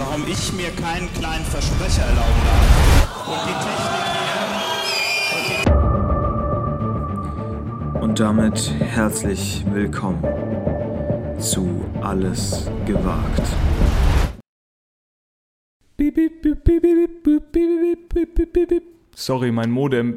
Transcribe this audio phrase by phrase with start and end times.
[0.00, 3.28] warum ich mir keinen kleinen Versprecher erlauben darf.
[3.28, 4.04] Und die Technik
[5.46, 5.62] hier.
[8.02, 10.24] Und damit herzlich willkommen
[11.38, 13.42] zu Alles gewagt.
[19.14, 20.16] Sorry, mein Modem.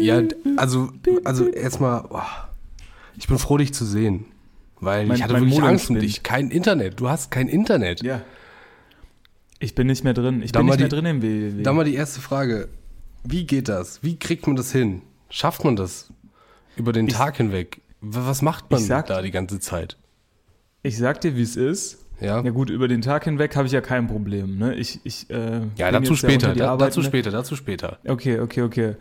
[0.00, 0.20] Ja,
[0.58, 0.90] also,
[1.24, 2.20] also erstmal, oh,
[3.16, 4.26] ich bin froh, dich zu sehen.
[4.80, 6.22] Weil mein, ich hatte wirklich Modem Angst um dich.
[6.22, 7.00] Kein Internet.
[7.00, 8.02] Du hast kein Internet.
[8.02, 8.20] Ja.
[9.62, 10.42] Ich bin nicht mehr drin.
[10.42, 11.62] Ich da bin nicht mehr drin im WWW.
[11.62, 12.68] Da mal die erste Frage.
[13.22, 14.02] Wie geht das?
[14.02, 15.02] Wie kriegt man das hin?
[15.30, 16.12] Schafft man das
[16.76, 17.80] über den ich, Tag hinweg?
[18.00, 19.96] Was macht man sag, da die ganze Zeit?
[20.82, 21.98] Ich sag dir, wie es ist.
[22.20, 22.42] Ja.
[22.42, 24.58] ja gut, über den Tag hinweg habe ich ja kein Problem.
[24.58, 24.74] Ne?
[24.74, 26.54] Ich, ich, äh, ja, dazu später.
[26.54, 27.98] Da, dazu später, dazu später.
[28.04, 28.96] Okay, okay, okay.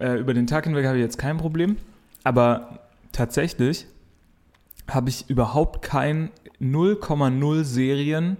[0.00, 1.76] Äh, über den Tag hinweg habe ich jetzt kein Problem.
[2.24, 2.80] Aber
[3.12, 3.86] tatsächlich
[4.88, 6.30] habe ich überhaupt kein
[6.60, 8.36] 0,0 Serien,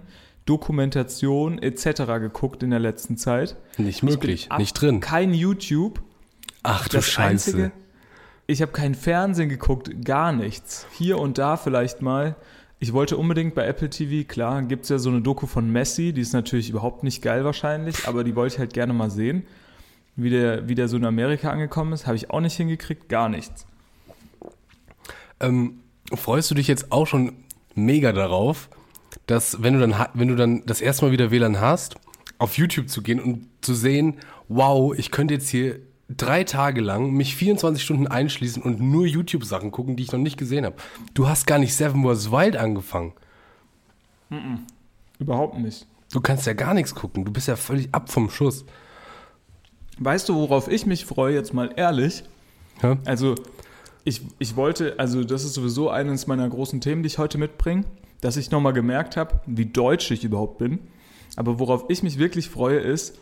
[0.51, 2.03] Dokumentation etc.
[2.19, 3.55] geguckt in der letzten Zeit.
[3.77, 4.99] Nicht möglich, nicht drin.
[4.99, 6.01] Kein YouTube.
[6.61, 7.51] Ach du das Scheiße.
[7.51, 7.71] Einzige,
[8.47, 10.85] ich habe kein Fernsehen geguckt, gar nichts.
[10.91, 12.35] Hier und da vielleicht mal.
[12.79, 16.11] Ich wollte unbedingt bei Apple TV, klar, gibt es ja so eine Doku von Messi,
[16.11, 19.43] die ist natürlich überhaupt nicht geil wahrscheinlich, aber die wollte ich halt gerne mal sehen.
[20.17, 23.29] Wie der, wie der so in Amerika angekommen ist, habe ich auch nicht hingekriegt, gar
[23.29, 23.65] nichts.
[25.39, 25.79] Ähm,
[26.13, 27.33] freust du dich jetzt auch schon
[27.73, 28.67] mega darauf,
[29.31, 31.95] dass wenn du dann, wenn du dann das erste Mal wieder WLAN hast,
[32.37, 34.17] auf YouTube zu gehen und zu sehen,
[34.49, 35.79] wow, ich könnte jetzt hier
[36.09, 40.37] drei Tage lang mich 24 Stunden einschließen und nur YouTube-Sachen gucken, die ich noch nicht
[40.37, 40.75] gesehen habe.
[41.13, 43.13] Du hast gar nicht Seven Wars Wild angefangen.
[44.29, 44.57] Mm -mm.
[45.19, 45.87] Überhaupt nicht.
[46.11, 47.23] Du kannst ja gar nichts gucken.
[47.23, 48.65] Du bist ja völlig ab vom Schuss.
[49.97, 52.23] Weißt du, worauf ich mich freue, jetzt mal ehrlich?
[52.81, 52.97] Ja?
[53.05, 53.35] Also,
[54.03, 57.85] ich, ich wollte, also das ist sowieso eines meiner großen Themen, die ich heute mitbringe,
[58.21, 60.79] dass ich nochmal gemerkt habe, wie deutsch ich überhaupt bin.
[61.35, 63.19] Aber worauf ich mich wirklich freue, ist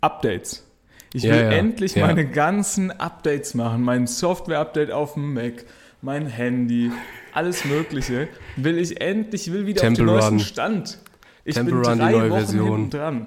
[0.00, 0.66] Updates.
[1.12, 1.50] Ich will ja, ja.
[1.50, 2.06] endlich ja.
[2.06, 3.82] meine ganzen Updates machen.
[3.82, 5.64] Mein Software-Update auf dem Mac,
[6.02, 6.90] mein Handy,
[7.32, 8.28] alles Mögliche.
[8.56, 10.98] Will ich endlich, will wieder Temple auf den neuesten Stand.
[11.44, 12.90] Ich Temple bin drei Run, die neue Wochen Version.
[12.90, 13.26] dran.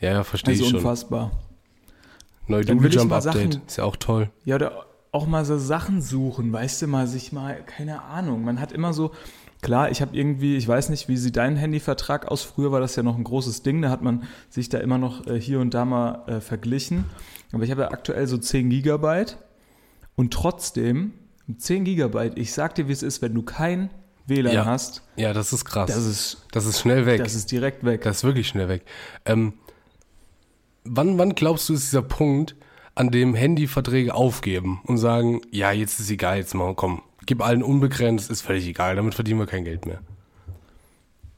[0.00, 0.78] Ja, ja, verstehe also ich schon.
[0.78, 1.32] unfassbar.
[2.46, 4.30] Neue Doodle Jump Update, ist ja auch toll.
[4.44, 8.44] Ja, oder auch mal so Sachen suchen, weißt du, mal sich mal, keine Ahnung.
[8.44, 9.12] Man hat immer so,
[9.64, 12.42] klar, ich habe irgendwie, ich weiß nicht, wie sieht dein Handyvertrag aus?
[12.42, 15.26] Früher war das ja noch ein großes Ding, da hat man sich da immer noch
[15.26, 17.06] äh, hier und da mal äh, verglichen.
[17.50, 19.38] Aber ich habe ja aktuell so 10 Gigabyte
[20.16, 21.14] und trotzdem
[21.56, 23.88] 10 Gigabyte, ich sag dir, wie es ist, wenn du kein
[24.26, 24.64] WLAN ja.
[24.66, 25.02] hast.
[25.16, 25.88] Ja, das ist krass.
[25.88, 27.22] Das ist, das ist schnell weg.
[27.22, 28.02] Das ist direkt weg.
[28.02, 28.82] Das ist wirklich schnell weg.
[29.24, 29.54] Ähm,
[30.84, 32.54] wann, wann glaubst du, ist dieser Punkt,
[32.94, 37.62] an dem Handyverträge aufgeben und sagen, ja, jetzt ist egal, jetzt mal, komm, gib allen
[37.62, 40.00] unbegrenzt, ist völlig egal, damit verdienen wir kein Geld mehr.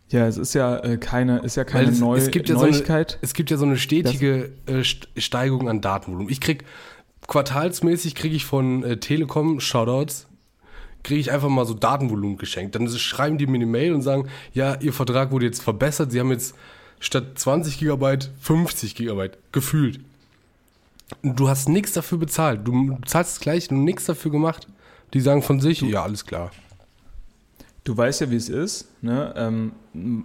[0.08, 3.10] Ja, es ist ja äh, keine, ist ja keine es, Neu es gibt ja Neuigkeit.
[3.10, 6.30] So eine, es gibt ja so eine stetige äh, Steigerung an Datenvolumen.
[6.30, 6.64] Ich krieg
[7.26, 10.28] quartalsmäßig kriege ich von äh, Telekom Shoutouts,
[11.02, 12.76] kriege ich einfach mal so Datenvolumen geschenkt.
[12.76, 16.20] Dann schreiben die mir eine Mail und sagen, ja, ihr Vertrag wurde jetzt verbessert, sie
[16.20, 16.54] haben jetzt
[17.00, 20.00] statt 20 Gigabyte 50 Gigabyte gefühlt.
[21.22, 22.60] Du hast nichts dafür bezahlt.
[22.64, 24.68] Du zahlst das gleiche, du nichts dafür gemacht.
[25.16, 26.50] Die sagen von sich, ja, alles klar.
[27.84, 29.02] Du weißt ja, wie es ist.
[29.02, 29.32] Ne?
[29.34, 29.72] Ähm,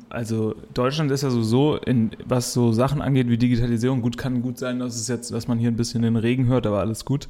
[0.09, 4.41] also Deutschland ist ja so, so in, was so Sachen angeht wie Digitalisierung, gut kann
[4.41, 7.06] gut sein, dass es jetzt, dass man hier ein bisschen den Regen hört, aber alles
[7.06, 7.29] gut.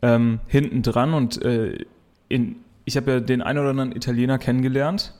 [0.00, 1.84] Ähm, hinten dran und äh,
[2.28, 2.54] in,
[2.84, 5.12] ich habe ja den einen oder anderen Italiener kennengelernt.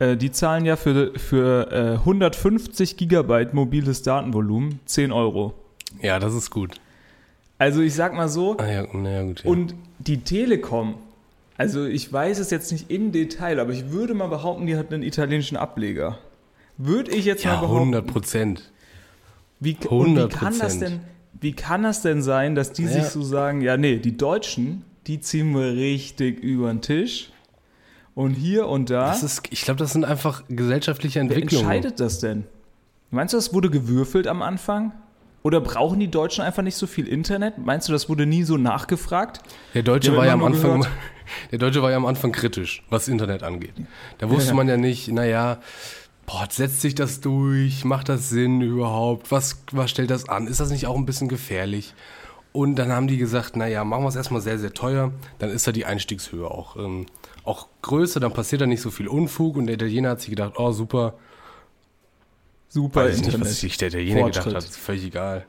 [0.00, 5.54] Äh, die zahlen ja für, für äh, 150 Gigabyte mobiles Datenvolumen 10 Euro.
[6.02, 6.78] Ja, das ist gut.
[7.60, 8.56] Also ich sag mal so.
[8.56, 9.50] Ah, ja, ja, gut, ja.
[9.50, 10.94] Und die Telekom,
[11.58, 14.90] also ich weiß es jetzt nicht im Detail, aber ich würde mal behaupten, die hat
[14.90, 16.18] einen italienischen Ableger.
[16.78, 17.94] Würde ich jetzt mal behaupten.
[17.94, 18.72] 100 Prozent.
[19.60, 21.00] Wie, 100 wie kann das denn?
[21.38, 25.20] Wie kann das denn sein, dass die sich so sagen, ja, nee, die Deutschen, die
[25.20, 27.30] ziehen wir richtig über den Tisch.
[28.14, 29.08] Und hier und da.
[29.08, 31.66] Das ist, ich glaube, das sind einfach gesellschaftliche Entwicklungen.
[31.68, 32.44] Wer entscheidet das denn?
[33.10, 34.92] Meinst du, das wurde gewürfelt am Anfang?
[35.42, 37.56] Oder brauchen die Deutschen einfach nicht so viel Internet?
[37.58, 39.40] Meinst du, das wurde nie so nachgefragt?
[39.74, 40.86] Der Deutsche war ja am Anfang,
[41.50, 43.74] der Deutsche war ja am Anfang kritisch, was Internet angeht.
[44.18, 44.54] Da wusste ja.
[44.54, 45.58] man ja nicht, naja,
[46.26, 47.84] boah, setzt sich das durch?
[47.86, 49.30] Macht das Sinn überhaupt?
[49.32, 50.46] Was, was stellt das an?
[50.46, 51.94] Ist das nicht auch ein bisschen gefährlich?
[52.52, 55.66] Und dann haben die gesagt, naja, machen wir es erstmal sehr, sehr teuer, dann ist
[55.66, 57.06] da die Einstiegshöhe auch, ähm,
[57.44, 60.54] auch größer, dann passiert da nicht so viel Unfug und der Italiener hat sich gedacht,
[60.56, 61.14] oh super,
[62.70, 63.40] Super Weiß Internet.
[63.40, 65.44] Nicht, was sich der Italiener gedacht hat, ist völlig egal.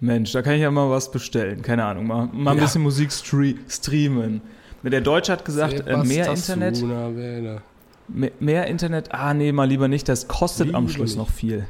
[0.00, 1.62] Mensch, da kann ich ja mal was bestellen.
[1.62, 2.64] Keine Ahnung, mal, mal ein ja.
[2.64, 4.42] bisschen Musik streamen.
[4.82, 6.82] Der Deutsche hat gesagt, äh, mehr Internet.
[6.82, 11.18] mehr, mehr Internet, ah nee, mal lieber nicht, das kostet Lieber am Schluss nicht.
[11.18, 11.66] noch viel.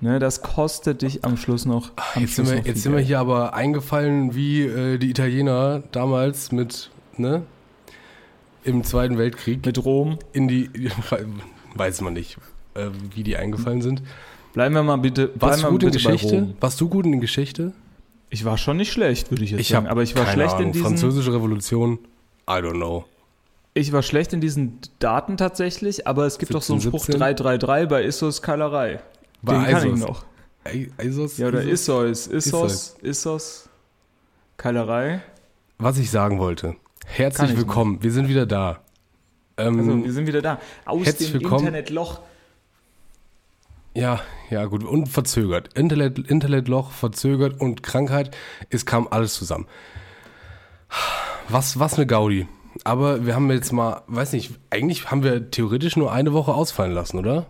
[0.00, 1.90] Ne, das kostet dich am Schluss noch.
[2.14, 4.98] Am Jetzt Schluss sind wir, noch jetzt viel sind wir hier aber eingefallen wie äh,
[4.98, 7.42] die Italiener damals mit, ne?
[8.62, 10.18] Im Zweiten Weltkrieg Mit Rom.
[10.32, 10.70] in die,
[11.74, 12.36] weiß man nicht,
[12.76, 14.02] äh, wie die eingefallen sind.
[14.52, 15.30] Bleiben wir mal bitte.
[15.36, 16.34] Warst du gut in Geschichte?
[16.36, 16.54] Rom.
[16.60, 17.72] Warst du gut in Geschichte?
[18.30, 19.86] Ich war schon nicht schlecht, würde ich jetzt Ich sagen.
[19.86, 20.66] Aber ich war keine schlecht Ahnung.
[20.68, 20.86] in diesen.
[20.86, 21.98] Französische Revolution,
[22.48, 23.04] I don't know.
[23.74, 27.04] Ich war schlecht in diesen Daten tatsächlich, aber es gibt doch so einen 17, Spruch
[27.06, 27.20] 17?
[27.20, 29.00] 333 bei Issos Keilerei.
[29.42, 30.08] Bei Den kann ich Isos.
[30.08, 30.24] noch.
[31.02, 31.36] Isos?
[31.38, 32.26] Ja, oder Isos?
[32.26, 32.32] Issos.
[32.32, 32.96] Issos.
[33.02, 33.68] Issos.
[34.56, 35.20] Keilerei.
[35.78, 36.74] Was ich sagen wollte.
[37.04, 38.02] Herzlich ich willkommen.
[38.02, 38.80] Wir sind wieder da.
[39.58, 40.58] Ähm, Also, wir sind wieder da.
[40.86, 41.60] Aus herzlich dem willkommen.
[41.66, 42.20] Internetloch.
[43.96, 44.20] Ja,
[44.50, 44.84] ja, gut.
[44.84, 45.70] Und verzögert.
[45.74, 48.36] Internet, Internetloch, verzögert und Krankheit.
[48.68, 49.66] Es kam alles zusammen.
[51.48, 52.46] Was, was eine Gaudi.
[52.84, 56.92] Aber wir haben jetzt mal, weiß nicht, eigentlich haben wir theoretisch nur eine Woche ausfallen
[56.92, 57.46] lassen, oder?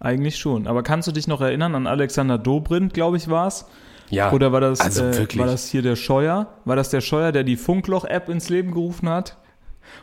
[0.00, 0.66] Eigentlich schon.
[0.66, 3.66] Aber kannst du dich noch erinnern an Alexander Dobrindt, glaube ich, war es?
[4.08, 4.32] Ja.
[4.32, 6.54] Oder war das, also äh, war das hier der Scheuer?
[6.64, 9.36] War das der Scheuer, der die Funkloch-App ins Leben gerufen hat?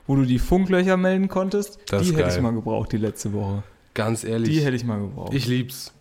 [0.06, 1.80] Wo du die Funklöcher melden konntest?
[1.88, 3.64] Das die hätte ich mal gebraucht, die letzte Woche.
[3.94, 4.50] Ganz ehrlich.
[4.50, 5.34] Die hätte ich mal gebraucht.
[5.34, 5.94] ich lieb's.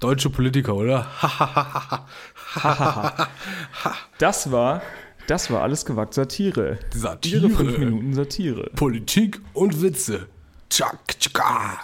[0.00, 1.06] Deutsche Politiker, oder?
[4.18, 4.82] Das war,
[5.26, 6.78] das war alles gewagt Satire.
[6.94, 7.50] Satire.
[7.50, 8.70] Fünf Minuten Satire.
[8.74, 10.26] Politik und Witze.
[10.70, 11.80] Tschak, tschaka.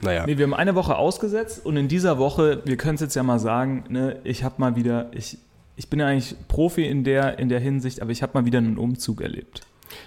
[0.00, 0.26] Naja.
[0.26, 3.22] Nee, wir haben eine Woche ausgesetzt und in dieser Woche, wir können es jetzt ja
[3.22, 5.38] mal sagen, ne, ich habe mal wieder, ich,
[5.76, 8.58] ich bin ja eigentlich Profi in der, in der Hinsicht, aber ich habe mal wieder
[8.58, 9.60] einen Umzug erlebt.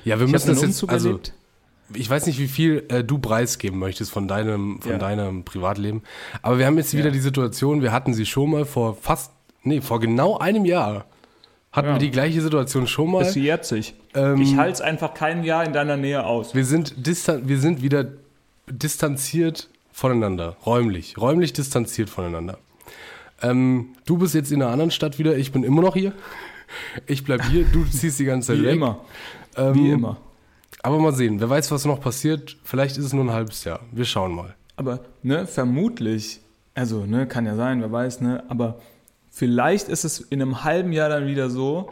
[0.04, 1.34] Ja, wir Ich müssen das einen jetzt, Umzug also, erlebt.
[1.94, 4.98] Ich weiß nicht, wie viel äh, du preisgeben möchtest von deinem, von Ja.
[4.98, 6.02] deinem Privatleben.
[6.42, 7.12] Aber wir haben jetzt wieder Ja.
[7.12, 9.32] die Situation, wir hatten sie schon mal vor fast,
[9.64, 11.06] nee, vor genau einem Jahr
[11.72, 11.94] hatten Ja.
[11.96, 13.22] wir die gleiche Situation schon mal.
[13.24, 13.94] Es jährt sich.
[14.14, 16.56] Ähm, ich halte es einfach kein Jahr in deiner Nähe aus.
[16.56, 18.06] Wir sind, distan wir sind wieder
[18.68, 22.58] distanziert voneinander, räumlich, räumlich distanziert voneinander.
[23.42, 26.14] Ähm, du bist jetzt in einer anderen Stadt wieder, ich bin immer noch hier.
[27.06, 28.74] Ich bleib hier, du ziehst die ganze Zeit Wie weg.
[28.76, 29.00] immer.
[29.56, 30.18] Ähm, Wie immer.
[30.86, 32.58] Aber mal sehen, wer weiß, was noch passiert.
[32.64, 33.80] Vielleicht ist es nur ein halbes Jahr.
[33.92, 34.56] Wir schauen mal.
[34.76, 36.42] Aber ne, vermutlich,
[36.74, 38.80] also ne, kann ja sein, wer weiß, ne, aber
[39.32, 41.90] vielleicht ist es in einem halben Jahr dann wieder so,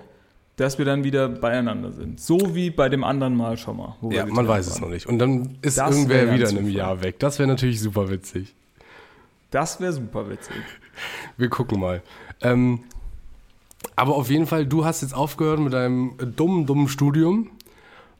[0.57, 2.19] dass wir dann wieder beieinander sind.
[2.19, 3.95] So wie bei dem anderen Mal schon mal.
[4.11, 4.81] Ja, man weiß es waren.
[4.83, 5.07] noch nicht.
[5.07, 6.69] Und dann ist Das irgendwer wieder in einem.
[6.69, 7.17] Jahr weg.
[7.19, 8.53] Das wäre natürlich super witzig.
[9.49, 10.55] Das wäre super witzig.
[11.37, 12.03] Wir gucken mal.
[12.41, 12.81] Ähm,
[13.95, 17.49] aber auf jeden Fall, du hast jetzt aufgehört mit deinem dummen, dummen Studium,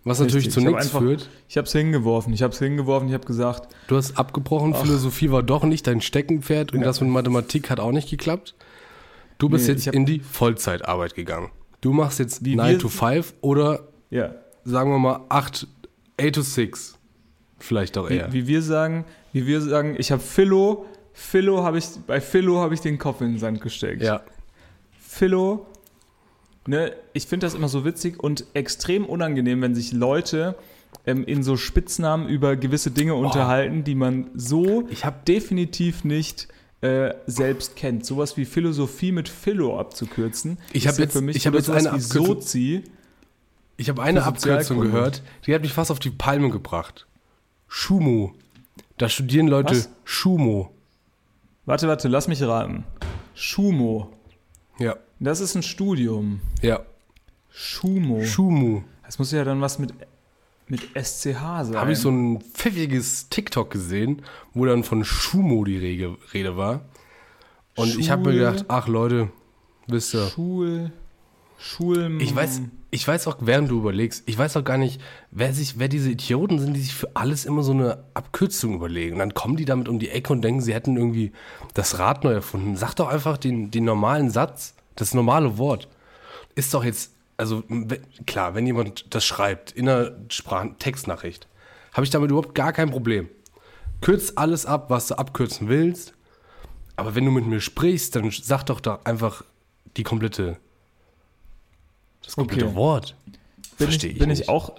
[0.04, 0.54] was natürlich Richtig.
[0.64, 1.30] zu nichts einfach- führt.
[1.48, 2.34] Ich habe es hingeworfen.
[2.34, 3.08] Ich habe es hingeworfen.
[3.08, 7.10] Ich habe gesagt, Du hast abgebrochen, Philosophie war doch nicht dein Steckenpferd und das mit
[7.10, 8.56] Mathematik hat auch nicht geklappt.
[9.38, 11.50] Du bist Nee, jetzt in die Vollzeitarbeit gegangen.
[11.82, 15.68] Du machst jetzt Wie 9 wir- to 5 oder ja, sagen wir mal 8,
[16.20, 16.98] 8 to 6.
[17.60, 18.32] Vielleicht auch wie, eher.
[18.34, 22.74] wie wir sagen, wie wir sagen, ich habe Philo, Philo habe ich, bei Philo habe
[22.74, 24.02] ich den Kopf in den Sand gesteckt.
[24.02, 24.22] Ja,
[25.00, 25.66] Philo,
[26.68, 30.56] ne, ich finde das immer so witzig und extrem unangenehm, wenn sich Leute
[31.06, 36.47] ähm, in so Spitznamen über gewisse Dinge unterhalten, die man so Ich hab- definitiv nicht
[36.81, 38.06] äh, selbst kennt.
[38.06, 40.57] Sowas wie Philosophie mit Philo abzukürzen.
[40.73, 42.83] Ich ist hab jetzt- für mich ich hab jetzt eine wie Abkürzung- Sozi.
[43.78, 47.07] Ich habe eine Abkürzung gehört, die hat mich fast auf die Palme gebracht.
[47.68, 48.33] Schumo.
[48.97, 49.90] Da studieren Leute Was?
[50.04, 50.69] Schumo.
[51.66, 52.83] Warte, warte, lass mich raten.
[53.33, 54.11] Schumo.
[54.78, 56.42] Ja, Das ist ein Studium.
[56.61, 56.81] ja.
[57.56, 58.23] Schumo.
[58.25, 58.83] Schumo.
[59.06, 59.94] Das muss ja dann was mit,
[60.68, 61.75] mit SCH sein.
[61.75, 64.23] Habe ich so ein pfiffiges TikTok gesehen,
[64.56, 66.81] wo dann von Schumo die Rede, Rede war.
[67.75, 69.30] Und ich habe mir Schul- gedacht, ach Leute,
[69.85, 70.92] wisst ihr, Schul.
[71.59, 72.18] Schul.
[72.19, 74.99] ich weiß, ich weiß auch, während du überlegst, ich weiß auch gar nicht,
[75.30, 79.13] wer sich, wer diese Idioten sind, die sich für alles immer so eine Abkürzung überlegen.
[79.13, 81.31] Und dann kommen die damit um die Ecke und denken, sie hätten irgendwie
[81.75, 82.75] das Rad neu erfunden.
[82.75, 85.88] Sag doch einfach den, den normalen Satz, das normale Wort.
[86.56, 87.64] Ist doch jetzt, also
[88.26, 91.47] klar, wenn jemand das schreibt in einer Sprach Textnachricht,
[91.94, 93.30] habe ich damit überhaupt gar kein Problem.
[94.02, 96.14] Kürz alles ab, was du abkürzen willst.
[96.95, 99.44] Aber wenn du mit mir sprichst, dann sag doch da einfach
[99.97, 100.57] die komplette,
[102.23, 102.76] das komplette Okay.
[102.76, 103.16] Wort.
[103.78, 104.42] Verstehe ich, ich bin nicht.
[104.42, 104.73] ich auch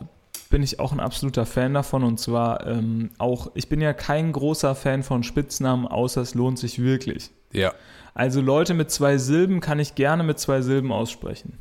[0.50, 4.30] bin ich auch ein absoluter Fan davon und zwar ähm, auch ich bin ja kein
[4.30, 7.72] großer Fan von Spitznamen außer es lohnt sich wirklich Ja.
[8.14, 11.58] also Leute mit zwei Silben kann ich gerne mit zwei Silben aussprechen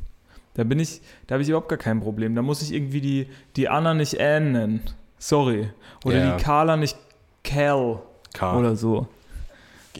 [0.54, 3.28] da bin ich da habe ich überhaupt gar kein Problem da muss ich irgendwie die
[3.56, 4.82] die Anna nicht Anne nennen
[5.18, 5.70] sorry
[6.04, 6.36] oder Ja.
[6.36, 6.96] die Carla nicht
[7.42, 8.58] Cal K.
[8.58, 9.06] oder so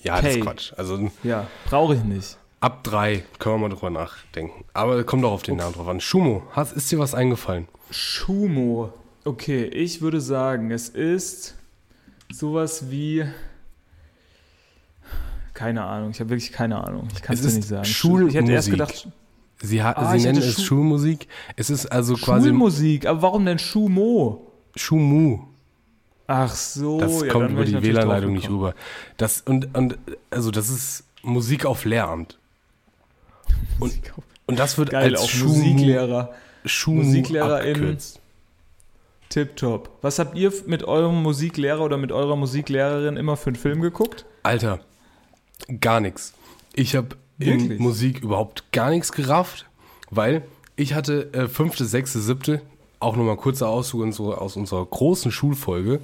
[0.02, 0.44] ja, das ist K.
[0.44, 0.72] Quatsch.
[0.76, 4.64] Also ja brauche ich nicht ab drei können wir mal drüber nachdenken.
[4.72, 6.00] Aber kommt doch auf den Namen drauf an.
[6.00, 7.68] Schumo, hast, ist dir was eingefallen?
[7.90, 8.92] Schumo
[9.24, 11.56] okay ich würde sagen es ist
[12.32, 13.24] sowas wie.
[15.54, 17.08] Keine Ahnung, ich habe wirklich keine Ahnung.
[17.14, 17.84] Ich kann es dir nicht sagen.
[17.84, 18.34] Schulmusik.
[18.34, 19.08] Ich hätte erst gedacht,
[19.62, 21.28] Sie, ha Ah, sie nennen es Schu- Schulmusik.
[21.56, 24.50] Es ist also quasi Schulmusik, aber warum denn Schumo?
[24.76, 25.44] Schumu.
[26.26, 28.74] Ach so, Das ja, kommt über die WLAN-Leitung nicht rüber.
[29.16, 29.96] Das, und, und
[30.30, 32.38] also das ist Musik auf Lehramt.
[33.78, 33.92] Und,
[34.46, 36.34] und das wird Geil, als auch Schumu, Musiklehrer.
[36.64, 38.20] Schumu abgekürzt.
[39.28, 39.90] Tipptopp.
[40.02, 44.24] Was habt ihr mit eurem Musiklehrer oder mit eurer Musiklehrerin immer für einen Film geguckt?
[44.42, 44.80] Alter,
[45.80, 46.34] gar nichts.
[46.74, 47.78] Ich habe in?
[47.78, 49.66] Musik überhaupt gar nichts gerafft,
[50.10, 50.42] weil
[50.76, 52.60] ich hatte äh, fünfte, sechste, siebte,
[53.00, 56.00] auch nochmal kurzer Auszug so, aus unserer großen Schulfolge.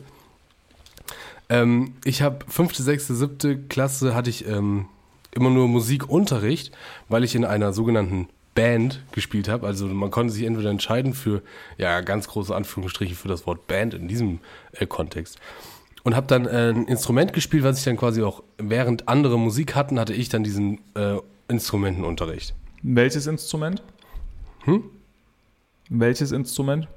[1.48, 4.86] Ähm, ich habe fünfte, sechste, siebte Klasse hatte ich ähm,
[5.32, 6.72] immer nur Musikunterricht,
[7.08, 9.66] weil ich in einer sogenannten Band gespielt habe.
[9.66, 11.42] Also man konnte sich entweder entscheiden für,
[11.78, 14.40] ja, ganz große Anführungsstriche für das Wort Band in diesem
[14.72, 15.38] äh, Kontext.
[16.02, 19.74] Und habe dann äh, ein Instrument gespielt, was ich dann quasi auch, während andere Musik
[19.74, 21.16] hatten, hatte ich dann diesen äh,
[21.48, 22.54] Instrumentenunterricht.
[22.82, 23.82] Welches Instrument?
[24.64, 24.84] Hm?
[25.90, 26.88] Welches Instrument?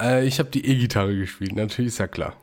[0.00, 2.34] Äh, ich habe die E-Gitarre gespielt, natürlich ist ja klar.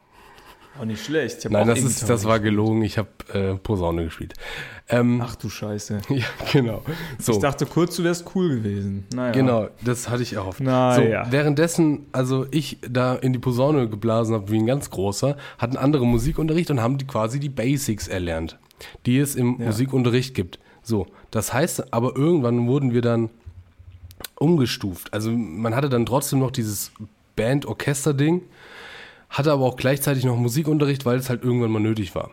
[0.80, 1.50] Oh, nicht schlecht.
[1.50, 4.34] Nein, auch das, ist, das war gelogen, ich habe äh, Posaune gespielt.
[4.88, 6.02] Ähm, Ach du Scheiße.
[6.10, 6.82] ja, genau.
[7.20, 7.34] So.
[7.34, 9.06] Ich dachte kurz, du wärst cool gewesen.
[9.14, 9.32] Naja.
[9.32, 10.62] Genau, das hatte ich erhofft.
[10.62, 11.02] Na so.
[11.02, 16.06] Währenddessen, also ich da in die Posaune geblasen habe wie ein ganz großer, hatten andere
[16.06, 18.58] Musikunterricht und haben die quasi die Basics erlernt,
[19.06, 19.66] die es im Ja.
[19.68, 20.60] Musikunterricht gibt.
[20.84, 23.30] So, das heißt, aber irgendwann wurden wir dann
[24.36, 25.14] umgestuft.
[25.14, 26.92] Also man hatte dann trotzdem noch dieses
[27.36, 28.42] Band-Orchester-Ding,
[29.32, 32.32] hatte aber auch gleichzeitig noch Musikunterricht, weil es halt irgendwann mal nötig war.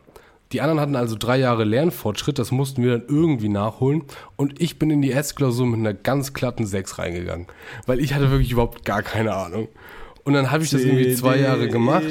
[0.52, 4.02] Die anderen hatten also drei Jahre Lernfortschritt, das mussten wir dann irgendwie nachholen.
[4.36, 7.46] Und ich bin in die S-Klausur mit einer ganz glatten 6 reingegangen,
[7.86, 9.68] weil ich hatte wirklich überhaupt gar keine Ahnung.
[10.24, 12.06] Und dann habe ich das irgendwie zwei Jahre gemacht,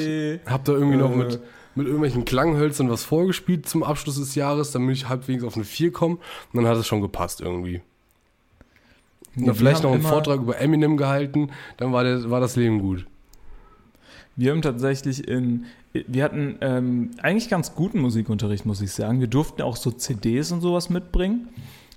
[0.46, 1.40] habe da irgendwie noch mit,
[1.74, 5.92] mit irgendwelchen Klanghölzern was vorgespielt zum Abschluss des Jahres, damit ich halbwegs auf eine 4
[5.92, 6.18] komme.
[6.52, 7.82] Und dann hat es schon gepasst irgendwie.
[9.36, 12.80] Und dann vielleicht noch einen Vortrag über Eminem gehalten, dann war, der, war das Leben
[12.80, 13.06] gut.
[14.38, 19.18] Wir haben tatsächlich in, wir hatten ähm, eigentlich ganz guten Musikunterricht, muss ich sagen.
[19.18, 21.48] Wir durften auch so CDs und sowas mitbringen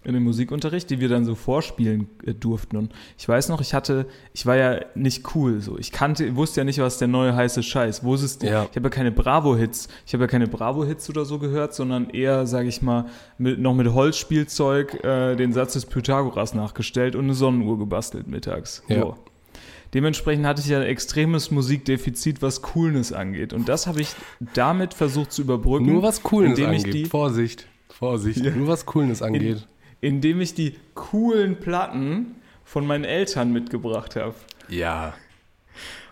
[0.03, 2.77] in den Musikunterricht, die wir dann so vorspielen äh, durften.
[2.77, 5.77] Und ich weiß noch, ich hatte, ich war ja nicht cool so.
[5.77, 8.03] Ich kannte, wusste ja nicht, was der neue heiße Scheiß.
[8.03, 8.51] Wo ist es denn?
[8.51, 8.67] Ja.
[8.71, 9.87] Ich habe ja keine Bravo-Hits.
[10.07, 13.05] Ich habe ja keine Bravo-Hits oder so gehört, sondern eher, sage ich mal,
[13.37, 18.81] mit, noch mit Holzspielzeug äh, den Satz des Pythagoras nachgestellt und eine Sonnenuhr gebastelt mittags.
[18.87, 19.01] Ja.
[19.01, 19.15] So.
[19.93, 23.51] Dementsprechend hatte ich ja ein extremes Musikdefizit, was Coolness angeht.
[23.53, 24.15] Und das habe ich
[24.53, 25.85] damit versucht zu überbrücken.
[25.85, 26.93] Nur was ich angeht.
[26.93, 28.39] die, Vorsicht, Vorsicht.
[28.39, 28.51] Ja.
[28.51, 29.67] Nur was Cooles angeht.
[29.99, 34.35] indem ich die coolen Platten von meinen Eltern mitgebracht habe.
[34.69, 35.13] ja.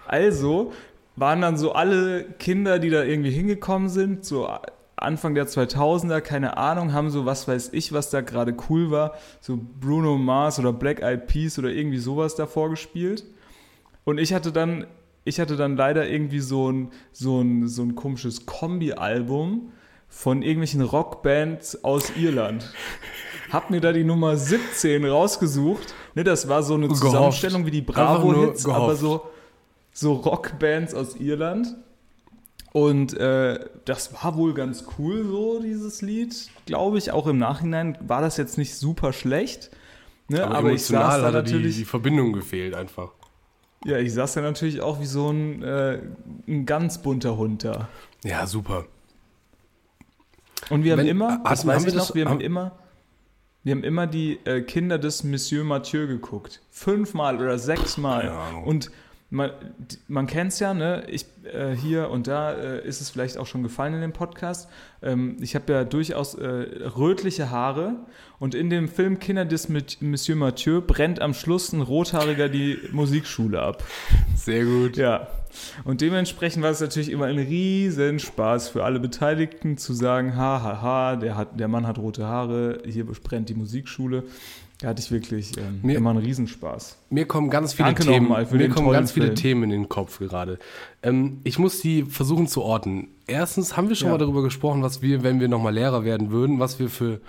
[0.08, 0.74] Also
[1.16, 4.50] waren dann so alle Kinder, die da irgendwie hingekommen sind, so
[4.96, 9.14] Anfang der 2000er, keine Ahnung, haben so, was weiß ich, was da gerade cool war,
[9.40, 13.24] so Bruno Mars oder Black Eyed Peas oder irgendwie sowas davor gespielt.
[14.10, 14.88] Und ich hatte dann,
[15.24, 19.72] ich hatte dann leider irgendwie so ein, so ein, so ein komisches Kombi-Album
[20.08, 22.74] von irgendwelchen Rockbands aus Irland.
[23.52, 25.94] Hab mir da die Nummer 17 rausgesucht.
[26.16, 27.04] Ne, das war so eine Gehofft.
[27.04, 29.22] Zusammenstellung wie die Bravo-Hits, aber so,
[29.94, 31.76] so Rockbands aus Irland.
[32.72, 36.36] Und äh, das war wohl ganz cool, so dieses Lied,
[36.66, 37.12] glaube ich.
[37.12, 39.70] Auch im Nachhinein war das jetzt nicht super schlecht.
[40.30, 40.44] Ne?
[40.44, 41.78] Aber, Aber, ich saß da hat da die, natürlich.
[41.78, 43.12] die Verbindung gefehlt einfach.
[43.86, 46.02] Ja, ich saß da natürlich auch wie so ein, äh,
[46.48, 47.88] ein ganz bunter Hund da.
[48.24, 48.86] Ja, super.
[50.70, 52.72] Und wir haben Wenn- immer, das weiß ich noch, wir haben haben- immer,
[53.64, 56.62] wir haben immer die äh, Kinder des Monsieur Mathieu geguckt.
[56.70, 58.32] Fünfmal oder sechsmal.
[58.66, 58.92] Und
[59.30, 59.52] man,
[60.08, 61.04] man kennt es ja, ne?
[61.08, 64.70] Ich, äh, hier und da äh, ist es vielleicht auch schon gefallen in dem Podcast.
[65.04, 67.96] Ähm, ich habe ja durchaus äh, rötliche Haare
[68.40, 72.80] und in dem Film Kinder des mit Monsieur Mathieu brennt am Schluss ein Rothaariger die
[72.92, 73.84] Musikschule ab.
[74.36, 74.98] Sehr gut.
[74.98, 75.28] Ja,
[75.84, 80.82] und dementsprechend war es natürlich immer ein Riesenspaß für alle Beteiligten zu sagen, ha, ha,
[80.82, 84.24] ha, der, hat, der Mann hat rote Haare, hier brennt die Musikschule.
[84.82, 86.98] Da hatte ich wirklich ähm, Mir- immer einen Riesenspaß.
[87.10, 89.36] Mir kommen ganz viele Danke Themen, mir kommen ganz viele Film.
[89.36, 90.58] Themen in den Kopf gerade.
[91.04, 93.10] Ähm, ich muss die versuchen zu orten.
[93.28, 94.14] Erstens haben wir schon Ja.
[94.14, 97.20] mal darüber gesprochen, was wir, wenn wir nochmal Lehrer werden würden, was wir für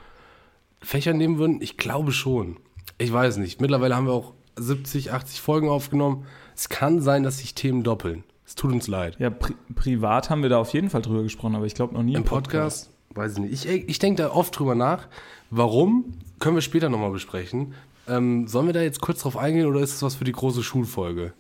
[0.81, 1.61] Fächer nehmen würden.
[1.61, 2.57] Ich glaube schon.
[2.99, 3.61] Ich weiß nicht.
[3.61, 6.27] Mittlerweile haben wir auch 70, 80 Folgen aufgenommen.
[6.55, 8.23] Es kann sein, dass sich Themen doppeln.
[8.47, 9.17] Es tut uns leid.
[9.19, 12.03] Ja, pri privat haben wir da auf jeden Fall drüber gesprochen, aber ich glaube noch
[12.03, 12.91] nie Im Podcast?
[13.15, 13.65] Weiß ich nicht.
[13.65, 15.09] Ich, ich denke da oft drüber nach.
[15.51, 16.15] Warum?
[16.39, 17.75] Können wir später nochmal besprechen.
[18.09, 20.63] Ähm, sollen wir da jetzt kurz drauf eingehen oder ist es was für die große
[20.63, 21.33] Schulfolge?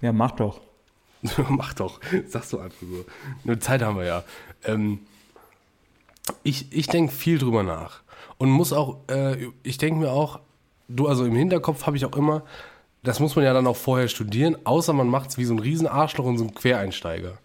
[0.00, 0.60] Ja, mach doch.
[1.48, 1.98] Mach doch,
[2.28, 3.04] sagst du einfach so.
[3.44, 4.24] Eine Zeit haben wir ja.
[4.64, 5.00] Ähm,
[6.42, 8.02] ich ich denke viel drüber nach.
[8.38, 10.40] Und muss auch, äh, ich denke mir auch,
[10.88, 12.42] du, also im Hinterkopf habe ich auch immer,
[13.02, 15.58] das muss man ja dann auch vorher studieren, außer man macht es wie so ein
[15.58, 17.38] Riesenarschloch und so ein Quereinsteiger.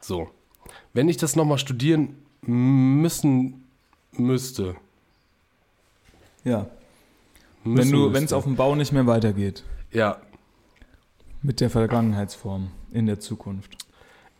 [0.00, 0.30] So.
[0.98, 3.62] Wenn ich das nochmal studieren müssen
[4.10, 4.74] müsste.
[6.42, 6.66] Ja.
[7.62, 9.62] Wenn du, wenn es auf dem Bau nicht mehr weitergeht.
[9.92, 10.20] Ja.
[11.40, 13.76] Mit der Vergangenheitsform in der Zukunft.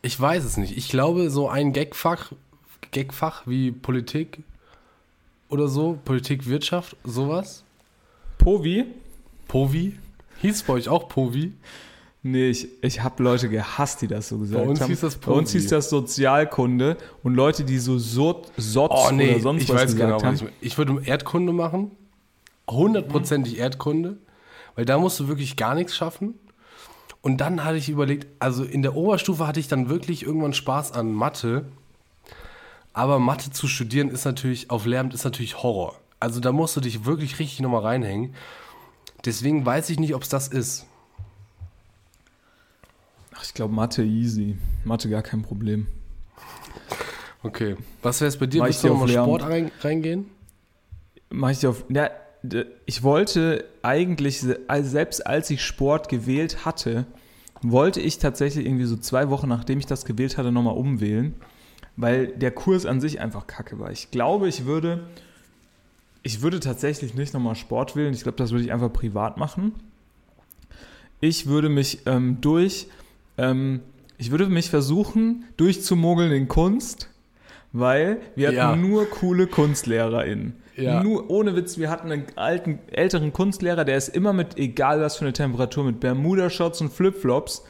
[0.01, 0.75] Ich weiß es nicht.
[0.75, 2.33] Ich glaube, so ein Gagfach,
[2.91, 4.39] Gagfach wie Politik
[5.47, 7.63] oder so, Politik, Wirtschaft, sowas.
[8.37, 8.83] Povi?
[9.47, 9.97] Povi?
[10.41, 11.53] Hieß bei euch auch Povi?
[12.21, 14.89] Nee, ich, ich habe Leute gehasst, die das so gesagt Bei uns haben.
[14.89, 19.31] hieß das Bei uns hieß das Sozialkunde und Leute, die so Sot, Sotz Oh nee,
[19.31, 20.23] oder sonst ich was weiß gesagt genau.
[20.23, 20.33] haben.
[20.33, 21.91] was Ich, ich würde Erdkunde machen.
[22.69, 24.17] Hundertprozentig Erdkunde.
[24.75, 26.33] Weil da musst du wirklich gar nichts schaffen.
[27.21, 30.91] Und dann hatte ich überlegt, also in der Oberstufe hatte ich dann wirklich irgendwann Spaß
[30.93, 31.65] an Mathe.
[32.93, 35.95] Aber Mathe zu studieren ist natürlich, auf Lehramt ist natürlich Horror.
[36.19, 38.35] Also da musst du dich wirklich richtig nochmal reinhängen.
[39.25, 40.85] Deswegen weiß ich nicht, ob es das ist.
[43.43, 44.57] Ich glaube Mathe easy.
[44.83, 45.87] Mathe gar kein Problem.
[47.43, 47.75] Okay.
[48.01, 48.63] Was wäre es bei dir?
[48.63, 50.25] Willst du dir nochmal Sport rein, reingehen?
[51.29, 51.85] Mach ich auf.
[51.89, 52.09] Ja,
[52.85, 57.05] ich wollte eigentlich, se- selbst als ich Sport gewählt hatte,
[57.61, 61.33] wollte ich tatsächlich irgendwie so zwei Wochen, nachdem ich das gewählt hatte, nochmal umwählen,
[61.97, 63.91] weil der Kurs an sich einfach kacke war.
[63.91, 65.03] Ich glaube, ich würde,
[66.23, 68.13] ich würde tatsächlich nicht nochmal Sport wählen.
[68.13, 69.73] Ich glaube, das würde ich einfach privat machen.
[71.21, 72.87] Ich würde mich ähm, durch,
[73.39, 73.81] ähm,
[74.17, 77.09] ich würde mich versuchen, durchzumogeln in Kunst,
[77.71, 78.75] weil wir hatten Ja.
[78.75, 80.55] nur coole KunstlehrerInnen.
[80.75, 81.03] Ja.
[81.03, 85.17] Nur ohne Witz, wir hatten einen alten, älteren Kunstlehrer, der ist immer mit, egal was
[85.17, 87.63] für eine Temperatur, mit Bermuda-Shorts und Flipflops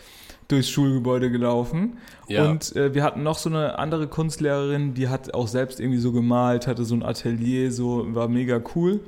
[0.47, 1.97] durchs Schulgebäude gelaufen.
[2.27, 2.49] Ja.
[2.49, 6.11] Und äh, wir hatten noch so eine andere Kunstlehrerin, die hat auch selbst irgendwie so
[6.11, 8.99] gemalt, hatte so ein Atelier, so war mega cool.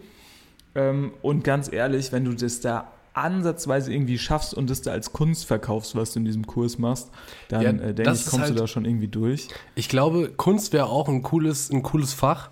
[0.74, 5.12] Ähm, und ganz ehrlich, wenn du das da ansatzweise irgendwie schaffst und das da als
[5.14, 7.10] Kunst verkaufst, was du in diesem Kurs machst,
[7.50, 9.48] dann Ja, äh, denke ich, kommst halt- du da schon irgendwie durch.
[9.76, 12.50] Ich glaube, Kunst wäre auch ein cooles, ein cooles Fach,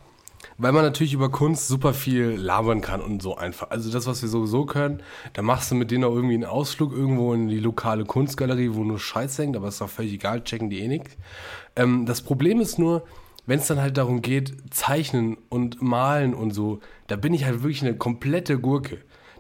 [0.58, 3.70] weil man natürlich über Kunst super viel labern kann und so einfach.
[3.70, 5.02] Also das, was wir sowieso können,
[5.34, 8.84] da machst du mit denen auch irgendwie einen Ausflug irgendwo in die lokale Kunstgalerie, wo
[8.84, 11.16] nur Scheiß hängt, aber ist doch völlig egal, checken die eh nichts.
[11.78, 13.04] Ähm, das Problem ist nur,
[13.46, 17.64] wenn es dann halt darum geht, zeichnen und malen und so, da bin ich halt
[17.64, 18.98] wirklich eine komplette Gurke.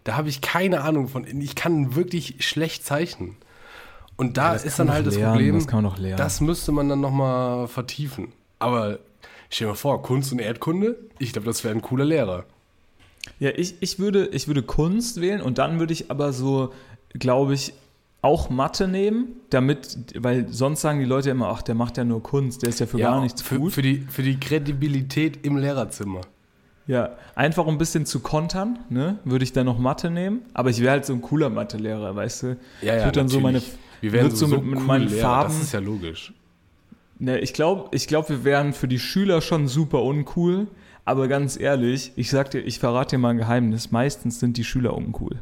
[0.09, 1.23] Da habe ich keine Ahnung von.
[1.39, 3.35] Ich kann wirklich schlecht zeichnen.
[4.17, 5.53] Und da das ist dann halt das lernen, Problem.
[5.53, 6.17] das kann man doch lernen.
[6.17, 8.29] Das müsste man dann nochmal vertiefen.
[8.57, 8.97] Aber
[9.51, 12.45] stell dir mal vor, Kunst und Erdkunde, ich glaube, das wäre ein cooler Lehrer.
[13.37, 16.73] Ja, ich, ich, würde, ich würde Kunst wählen und dann würde ich aber so,
[17.13, 17.73] glaube ich,
[18.23, 22.23] auch Mathe nehmen, damit, weil sonst sagen die Leute immer, ach, der macht ja nur
[22.23, 23.73] Kunst, der ist ja für gar nichts für, gut.
[23.73, 26.21] Für die, für die Kredibilität im Lehrerzimmer.
[26.89, 30.71] Ja, einfach um ein bisschen zu kontern, ne, würde ich dann noch Mathe nehmen, aber
[30.71, 32.47] ich wäre halt so ein cooler Mathelehrer, weißt du?
[32.47, 33.61] Ja, ich ja, würde dann so meine.
[34.01, 36.33] Wir wären so mit, mit meinen Lehrer, Farben, Das ist ja logisch.
[37.19, 40.67] ne, ich glaube, ich glaub, wir wären für die Schüler schon super uncool,
[41.05, 44.63] aber ganz ehrlich, ich sag dir, ich verrate dir mal ein Geheimnis, meistens sind die
[44.63, 45.41] Schüler uncool.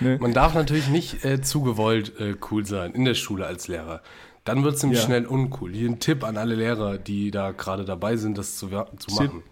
[0.00, 0.18] Ne?
[0.20, 4.02] Man darf natürlich nicht äh, zu gewollt äh, cool sein in der Schule als Lehrer.
[4.44, 5.06] Dann wird es nämlich Ja.
[5.06, 5.72] schnell uncool.
[5.72, 9.42] Hier ein Tipp an alle Lehrer, die da gerade dabei sind, das zu, zu machen.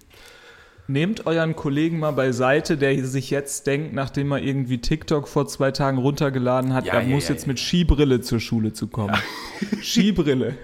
[0.89, 5.73] Nehmt euren Kollegen mal beiseite, der sich jetzt denkt, nachdem er irgendwie TikTok vor zwei
[5.73, 9.17] Tagen runtergeladen hat, Ja, er ja, muss ja, jetzt mit Skibrille zur Schule zu kommen.
[9.83, 10.57] Skibrille.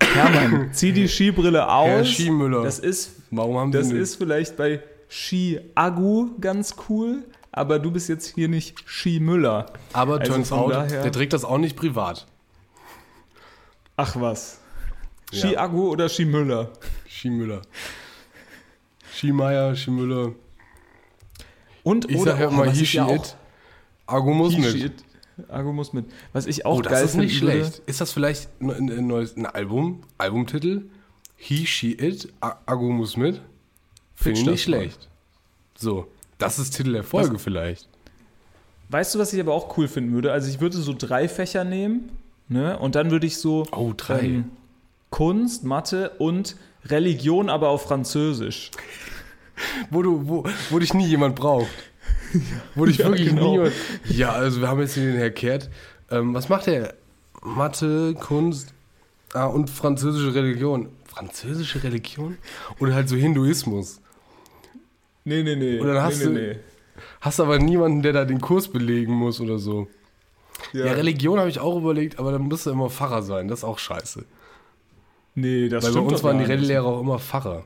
[0.00, 1.88] Hermann, zieh die Skibrille aus.
[1.88, 2.64] Herr Skimüller.
[2.64, 8.08] Das ist, Warum haben das Sie ist vielleicht bei Ski-Agu ganz cool, aber du bist
[8.08, 9.66] jetzt hier nicht Skimüller.
[9.92, 12.26] Aber Also turns out, der trägt das auch nicht privat.
[13.96, 14.58] Ach was.
[15.32, 16.70] Ski-Agu oder Skimüller?
[17.08, 17.62] Skimüller.
[19.22, 20.32] Skimeier, Skimüller.
[21.84, 23.36] Und Ich oder sag ja immer was he, she, ja it.
[24.06, 24.74] Argo muss mit.
[24.74, 24.92] it.
[25.64, 26.06] Muss mit.
[26.32, 27.82] Was ich auch Oh, das geil ist nicht finden würde- schlecht.
[27.88, 30.82] Ist das vielleicht ein, ein, ein neues ein Album, Albumtitel?
[31.36, 33.40] He, she, it, Argo muss mit?
[34.16, 35.08] Finde ich nicht schlecht.
[35.78, 36.08] So,
[36.38, 37.88] das ist Titel der Folge vielleicht.
[38.88, 40.32] Weißt du, was ich aber auch cool finden würde?
[40.32, 42.10] Also ich würde so drei Fächer nehmen,
[42.48, 42.76] ne?
[42.78, 44.20] Und dann würde ich so Oh, drei.
[44.20, 44.50] ähm,
[45.10, 46.56] Kunst, Mathe und
[46.86, 48.70] Religion, aber auf Französisch.
[49.90, 51.68] Wo, du, wo, wo dich nie jemand braucht.
[52.74, 53.42] Wo dich Ja, wirklich genau.
[53.46, 53.72] nie jemand.
[54.08, 55.68] Ja, also wir haben jetzt hier den Herr Kehrt.
[56.10, 56.94] Ähm, was macht er?
[57.42, 58.72] Mathe, Kunst
[59.34, 60.88] ah, und französische Religion.
[61.04, 62.38] Französische Religion?
[62.80, 64.00] Oder halt so Hinduismus.
[65.24, 65.78] Nee, nee, nee.
[65.78, 66.56] Und dann hast nee, du- nee, nee.
[67.20, 69.88] Hast aber niemanden, der da den Kurs belegen muss oder so.
[70.72, 73.48] Ja, Religion habe ich auch überlegt, aber dann musst du immer Pfarrer sein.
[73.48, 74.24] Das ist auch scheiße.
[75.34, 76.44] Nee, das Weil bei stimmt uns doch waren die.
[76.44, 77.64] Rallye-Lehrer auch immer Pfarrer.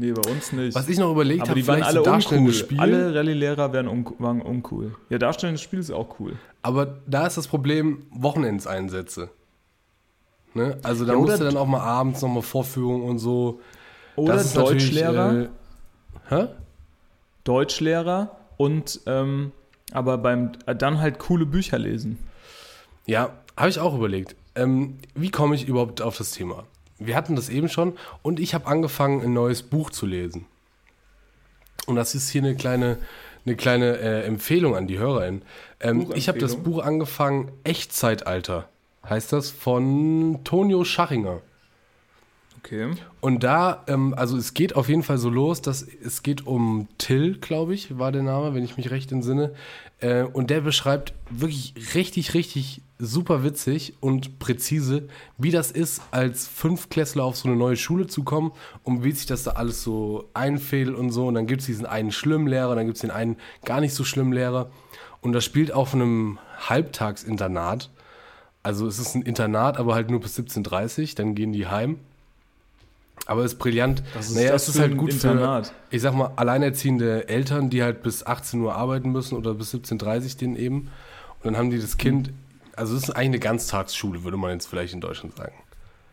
[0.00, 0.76] Nee, bei uns nicht.
[0.76, 2.66] Was ich noch überlegt habe, die waren vielleicht alle so darstellendes uncool.
[2.66, 2.80] Spiel.
[2.80, 4.94] Alle Rallye-Lehrer wären un waren uncool.
[5.10, 6.36] Ja, darstellendes Spiel ist auch cool.
[6.62, 9.30] Aber da ist das Problem Wochenendseinsätze.
[10.54, 10.78] Ne?
[10.84, 13.60] Also da Ja, musst du dann auch mal abends nochmal Vorführung und so.
[14.14, 15.34] Oder Das ist Deutschlehrer.
[15.42, 15.48] Äh,
[16.28, 16.46] hä?
[17.42, 19.50] Deutschlehrer und ähm,
[19.92, 22.18] aber beim äh, dann halt coole Bücher lesen.
[23.06, 24.36] Ja, habe ich auch überlegt.
[24.54, 26.64] Ähm, wie komme ich überhaupt auf das Thema?
[26.98, 30.46] Wir hatten das eben schon und ich habe angefangen, ein neues Buch zu lesen.
[31.86, 32.98] Und das ist hier eine kleine,
[33.46, 35.42] eine kleine äh, Empfehlung an die HörerInnen.
[35.80, 36.56] Ähm, ich habe das?
[36.56, 38.68] Buch angefangen, Echtzeitalter
[39.08, 41.40] heißt das, von Tonio Schachinger.
[42.58, 42.90] Okay.
[43.20, 46.88] Und da, ähm, also es geht auf jeden Fall so los, dass es geht um
[46.98, 49.54] Till, glaube ich, war der Name, wenn ich mich recht entsinne.
[50.00, 56.48] Äh, und der beschreibt wirklich richtig, richtig super witzig und präzise, wie das ist, als
[56.48, 60.28] Fünfklässler auf so eine neue Schule zu kommen und wie sich das da alles so
[60.34, 61.26] einfädelt und so.
[61.26, 63.94] Und dann gibt es diesen einen schlimmen Lehrer, dann gibt es den einen gar nicht
[63.94, 64.70] so schlimmen Lehrer.
[65.20, 67.90] Und das spielt auf einem Halbtagsinternat.
[68.62, 71.98] Also es ist ein Internat, aber halt nur bis 17.30 Uhr, dann gehen die heim.
[73.28, 74.02] Aber es ist brillant.
[74.14, 75.66] Was ist naja, das es ist halt gut Internat?
[75.66, 79.74] für, ich sag mal, alleinerziehende Eltern, die halt bis 18 Uhr arbeiten müssen oder bis
[79.74, 80.78] 17.30 Uhr den eben.
[80.78, 82.32] Und dann haben die das Kind,
[82.74, 85.52] also es ist eigentlich eine Ganztagsschule, würde man jetzt vielleicht in Deutschland sagen.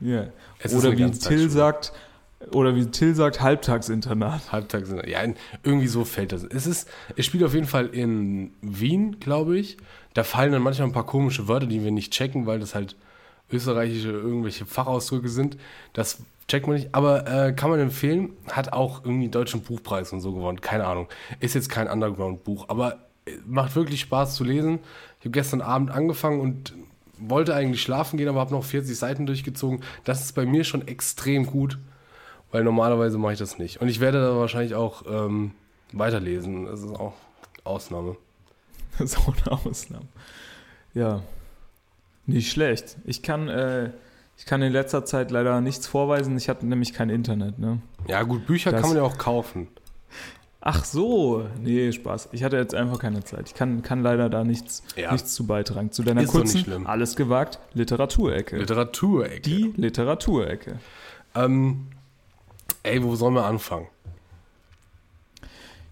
[0.01, 0.27] Ja.
[0.61, 1.09] Ist Oder wie.
[1.09, 1.93] Till sagt,
[2.51, 4.51] oder wie Till sagt, Halbtagsinternat.
[4.51, 5.21] Halbtags, ja,
[5.63, 6.43] irgendwie so fällt das.
[6.43, 9.77] Es ist, es spielt auf jeden Fall in Wien, glaube ich.
[10.13, 12.97] Da fallen dann manchmal ein paar komische Wörter, die wir nicht checken, weil das halt
[13.51, 15.57] österreichische irgendwelche Fachausdrücke sind.
[15.93, 18.31] Das checkt man nicht, aber äh, kann man empfehlen.
[18.51, 20.61] Hat auch irgendwie einen deutschen Buchpreis und so gewonnen.
[20.61, 21.07] Keine Ahnung.
[21.39, 24.79] Ist jetzt kein Underground-Buch, aber äh, macht wirklich Spaß zu lesen.
[25.19, 26.73] Ich habe gestern Abend angefangen und
[27.17, 29.81] wollte eigentlich schlafen gehen, aber habe noch 40 Seiten durchgezogen.
[30.03, 31.79] Das ist bei mir schon extrem gut,
[32.51, 33.81] weil normalerweise mache ich das nicht.
[33.81, 35.51] Und ich werde da wahrscheinlich auch ähm,
[35.93, 36.65] weiterlesen.
[36.65, 37.13] Das ist auch
[37.63, 38.17] Ausnahme.
[38.99, 40.07] so eine Ausnahme.
[40.93, 41.21] Ja.
[42.27, 42.97] Nicht schlecht.
[43.05, 43.91] Ich kann, äh,
[44.37, 46.37] ich kann in letzter Zeit leider nichts vorweisen.
[46.37, 47.79] Ich hatte nämlich kein Internet, ne?
[48.07, 49.67] Ja, gut, Bücher Das- kann man ja auch kaufen.
[50.67, 52.29] Ach so, nee, Spaß.
[52.31, 53.47] Ich hatte jetzt einfach keine Zeit.
[53.49, 55.11] Ich kann, kann leider da nichts, Ja.
[55.11, 55.91] nichts zu beitragen.
[55.91, 56.87] Zu deiner Ist kurzen, schlimm.
[56.87, 58.57] alles gewagt, Literaturecke.
[58.57, 60.79] Literatur, Die Literaturecke.
[61.35, 61.85] Ähm,
[62.81, 63.85] ey, wo sollen wir anfangen?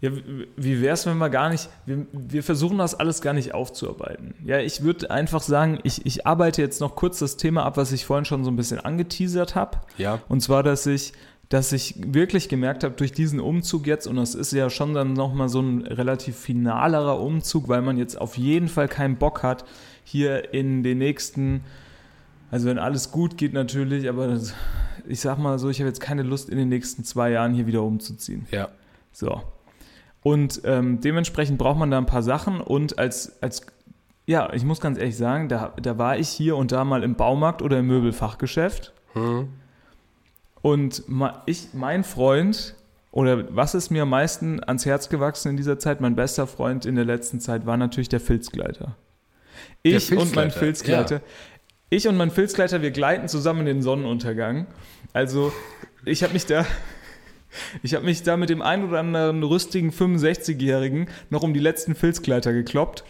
[0.04, 0.12] Ja,
[0.58, 4.36] wie- wäre es, wenn wir gar nicht, wir, wir versuchen das alles gar nicht aufzuarbeiten.
[4.44, 7.94] Ja, ich würde einfach sagen, ich, ich arbeite jetzt noch kurz das Thema ab, was
[7.94, 9.78] ich vorhin schon so ein bisschen angeteasert habe.
[9.98, 10.20] Ja.
[10.28, 11.13] Und zwar, dass ich,
[11.48, 15.13] dass ich wirklich gemerkt habe, durch diesen Umzug jetzt, und das ist ja schon dann
[15.13, 19.63] nochmal so ein relativ finalerer Umzug, weil man jetzt auf jeden Fall keinen Bock hat,
[20.04, 21.62] hier in den nächsten,
[22.52, 24.54] also wenn alles gut geht natürlich, aber das,
[25.08, 27.68] ich sag mal so, ich habe jetzt keine Lust, in den nächsten zwei Jahren hier
[27.68, 28.48] wieder umzuziehen.
[28.52, 28.68] Ja.
[29.13, 29.42] So.
[30.24, 33.66] Und ähm, dementsprechend braucht man da ein paar Sachen und als, als
[34.26, 37.16] ja, ich muss ganz ehrlich sagen, da, da war ich hier und da mal im
[37.16, 39.50] Baumarkt oder im Möbelfachgeschäft Hm.
[40.62, 41.04] und
[41.46, 42.76] ich, mein Freund,
[43.12, 46.86] oder was ist mir am meisten ans Herz gewachsen in dieser Zeit, mein bester Freund
[46.86, 48.96] in der letzten Zeit war natürlich der Filzgleiter.
[49.86, 51.16] Der Ich und mein Filzgleiter, Filzgleiter.
[51.16, 51.22] ja.
[51.90, 54.66] Ich und mein Filzgleiter, wir gleiten zusammen in den Sonnenuntergang.
[55.12, 55.52] Also,
[56.06, 56.66] ich habe mich da.
[57.84, 61.96] Ich habe mich da mit dem ein oder anderen rüstigen 65-Jährigen noch um die letzten
[61.96, 63.04] Filzgleiter gekloppt.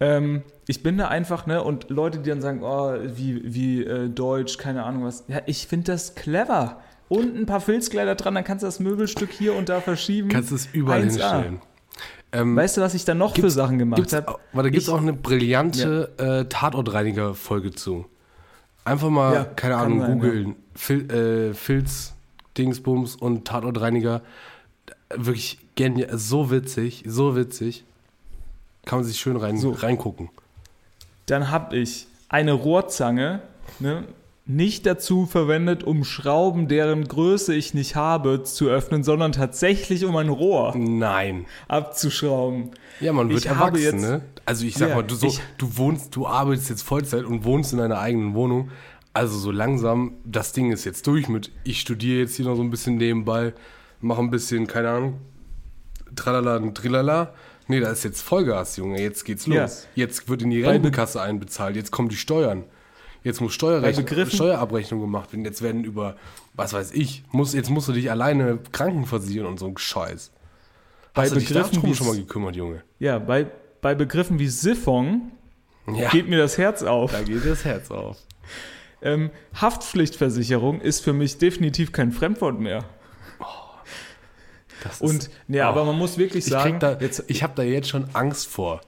[0.00, 4.08] Ähm, ich bin da einfach, ne, und Leute, die dann sagen, oh, wie, wie äh,
[4.08, 5.24] Deutsch, keine Ahnung was.
[5.28, 6.80] Ja, ich finde das clever.
[7.08, 10.28] Und ein paar Filzkleider dran, dann kannst du das Möbelstück hier und da verschieben.
[10.28, 11.04] Kannst es überall 1A.
[11.04, 11.60] hinstellen.
[12.30, 14.28] Ähm, Weißt du, was ich da noch für Sachen gemacht habe?
[14.28, 18.04] auch- warte, gibt es auch eine brillante äh, Tatortreiniger-Folge zu?
[18.84, 20.56] Einfach mal, Ja, keine Ahnung, sein, googeln.
[20.74, 22.14] Fil äh, Filz,
[22.58, 24.22] Dingsbums und Tatortreiniger.
[25.14, 27.84] Wirklich genial, so witzig, so witzig.
[28.84, 29.70] Kann man sich schön rein, So.
[29.72, 30.28] reingucken.
[31.26, 33.40] Dann habe ich eine Rohrzange,
[33.80, 34.04] ne,
[34.50, 40.16] nicht dazu verwendet, um Schrauben, deren Größe ich nicht habe, zu öffnen, sondern tatsächlich um
[40.16, 41.44] ein Rohr Nein.
[41.68, 42.70] abzuschrauben.
[43.00, 44.22] Ja, man wird Ich erwachsen, jetzt- ne?
[44.46, 47.44] Also ich sag Ja, mal, du, so, ich- du wohnst, du arbeitest jetzt Vollzeit und
[47.44, 48.70] wohnst in deiner eigenen Wohnung.
[49.18, 52.62] Also so langsam, das Ding ist jetzt durch mit, ich studiere jetzt hier noch so
[52.62, 53.52] ein bisschen nebenbei,
[54.00, 55.18] mache ein bisschen, keine Ahnung,
[56.14, 57.34] tralala und trillala.
[57.66, 59.88] Nee, da ist jetzt Vollgas, Junge, jetzt geht's los.
[59.96, 60.04] Ja.
[60.04, 62.62] Jetzt wird in die Rentenkasse einbezahlt, jetzt kommen die Steuern.
[63.24, 65.44] Jetzt muss Steuerabrechnung gemacht werden.
[65.44, 66.14] Jetzt werden über,
[66.54, 70.30] was weiß ich, muss, jetzt musst du dich alleine krankenversichern und so ein Scheiß.
[71.12, 72.84] Bei Hast du dich Begriffen darum wie schon mal gekümmert, Junge?
[73.00, 73.50] Ja, bei,
[73.80, 75.32] bei Begriffen wie Siphon
[75.92, 76.08] ja.
[76.10, 77.10] geht mir das Herz auf.
[77.10, 78.16] Da geht das Herz auf.
[79.00, 82.84] Ähm, Haftpflichtversicherung ist für mich definitiv kein Fremdwort mehr.
[84.82, 87.62] Das Und, ist, nee, aber man muss wirklich ich, sagen, da, jetzt, ich habe da
[87.62, 88.80] jetzt schon Angst vor.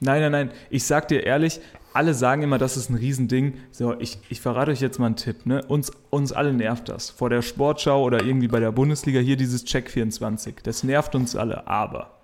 [0.00, 0.50] Nein, nein, nein.
[0.68, 1.60] Ich sag dir ehrlich,
[1.94, 3.54] alle sagen immer, das ist ein Riesending.
[3.70, 5.46] So, ich, ich verrate euch jetzt mal einen Tipp.
[5.46, 5.62] Ne?
[5.64, 7.10] Uns, uns alle nervt das.
[7.10, 10.56] Vor der Sportschau oder irgendwie bei der Bundesliga hier dieses Check 24.
[10.62, 11.66] Das nervt uns alle.
[11.66, 12.18] Aber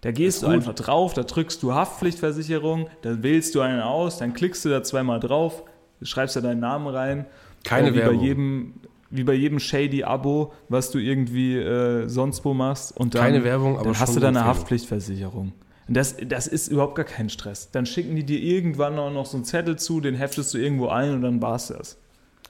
[0.00, 4.32] da gehst du einfach drauf, da drückst du Haftpflichtversicherung, da wählst du einen aus, dann
[4.32, 5.62] klickst du da zweimal drauf,
[6.02, 7.26] schreibst da deinen Namen rein.
[7.64, 8.18] Keine äh, wie Werbung.
[8.18, 8.74] Bei jedem,
[9.10, 12.96] wie bei jedem Shady-Abo, was du irgendwie äh, sonst wo machst.
[12.96, 14.44] Und dann, Keine Werbung, aber dann hast du da eine.
[14.44, 15.52] Haftpflichtversicherung.
[15.88, 17.70] Und das, das ist überhaupt gar kein Stress.
[17.72, 20.88] Dann schicken die dir irgendwann auch noch so einen Zettel zu, den heftest du irgendwo
[20.88, 21.98] ein und dann war's das.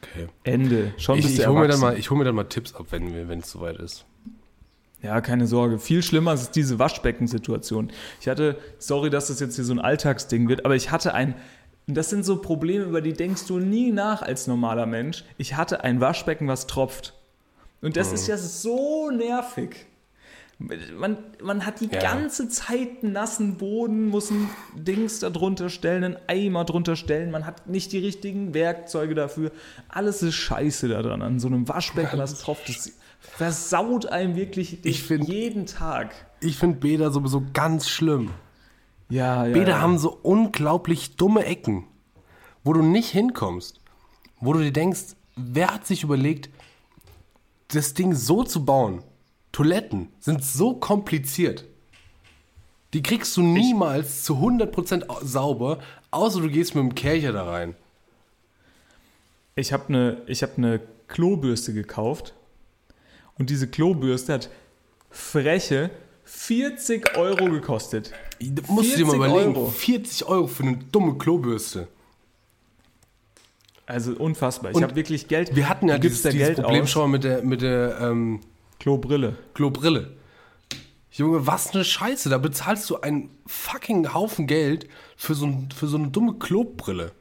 [0.03, 0.29] Okay.
[0.45, 0.93] Ende.
[0.99, 2.75] Schon Ich, bist ich du hole mir, dann mal- ich hol mir dann mal Tipps
[2.75, 4.05] ab, wenn es soweit ist.
[5.03, 5.79] Ja, keine Sorge.
[5.79, 7.91] Viel schlimmer ist diese Waschbeckensituation.
[8.21, 11.35] Ich hatte, sorry, dass das jetzt hier so ein Alltagsding wird, aber ich hatte ein,
[11.91, 15.25] und das sind so Probleme, über die denkst du nie nach als normaler Mensch.
[15.39, 17.15] Ich hatte ein Waschbecken, was tropft.
[17.83, 19.87] Und das ist ja so nervig.
[20.95, 22.01] Man, man hat die Ja.
[22.01, 27.31] ganze Zeit einen nassen Boden, muss ein Dings da drunter stellen, einen Eimer drunter stellen.
[27.31, 29.53] Man hat nicht die richtigen Werkzeuge dafür.
[29.89, 31.23] Alles ist scheiße da dran.
[31.23, 36.15] An so einem Waschbecken, was tropft, das versaut einem wirklich Ich find- jeden Tag.
[36.41, 38.31] Ich finde Bäder sowieso ganz schlimm.
[39.11, 39.53] Ja, ja.
[39.53, 39.81] Bäder ja.
[39.81, 41.85] haben so unglaublich dumme Ecken,
[42.65, 43.81] wo du nicht hinkommst.
[44.41, 46.49] Wo du dir denkst, wer hat sich überlegt,
[47.69, 49.03] das Ding so zu bauen?
[49.53, 51.65] Toiletten sind so kompliziert.
[52.95, 55.79] Die kriegst du niemals zu 100% au- sauber,
[56.11, 57.75] außer du gehst mit dem Kercher da rein.
[59.55, 62.35] Ich habe eine hab ne Klobürste gekauft
[63.39, 64.51] und diese Klobürste hat
[65.11, 65.91] freche
[66.25, 68.13] 40 Euro gekostet.
[68.41, 69.71] Du musst dir mal 40 überlegen, Euro.
[69.71, 71.89] 40 Euro für eine dumme Klobürste.
[73.87, 74.71] Also unfassbar.
[74.71, 75.55] Ich habe wirklich Geld.
[75.55, 76.91] Wir hatten ja du dieses, dieses Geld Problem aus.
[76.91, 78.41] schon mal mit der, mit der ähm,
[78.79, 79.37] Klobrille.
[79.53, 80.17] Klobrille.
[81.13, 82.29] Junge, was eine Scheiße.
[82.31, 87.13] Da bezahlst du einen fucking Haufen Geld für so, ein, für so eine dumme Klobrille.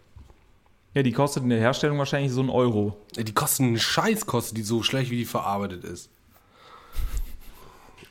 [0.93, 2.95] Ja, die kostet in der Herstellung wahrscheinlich so einen Euro.
[3.15, 6.09] Ja, Die kosten einen Scheiß, kostet die so schlecht, wie die verarbeitet ist.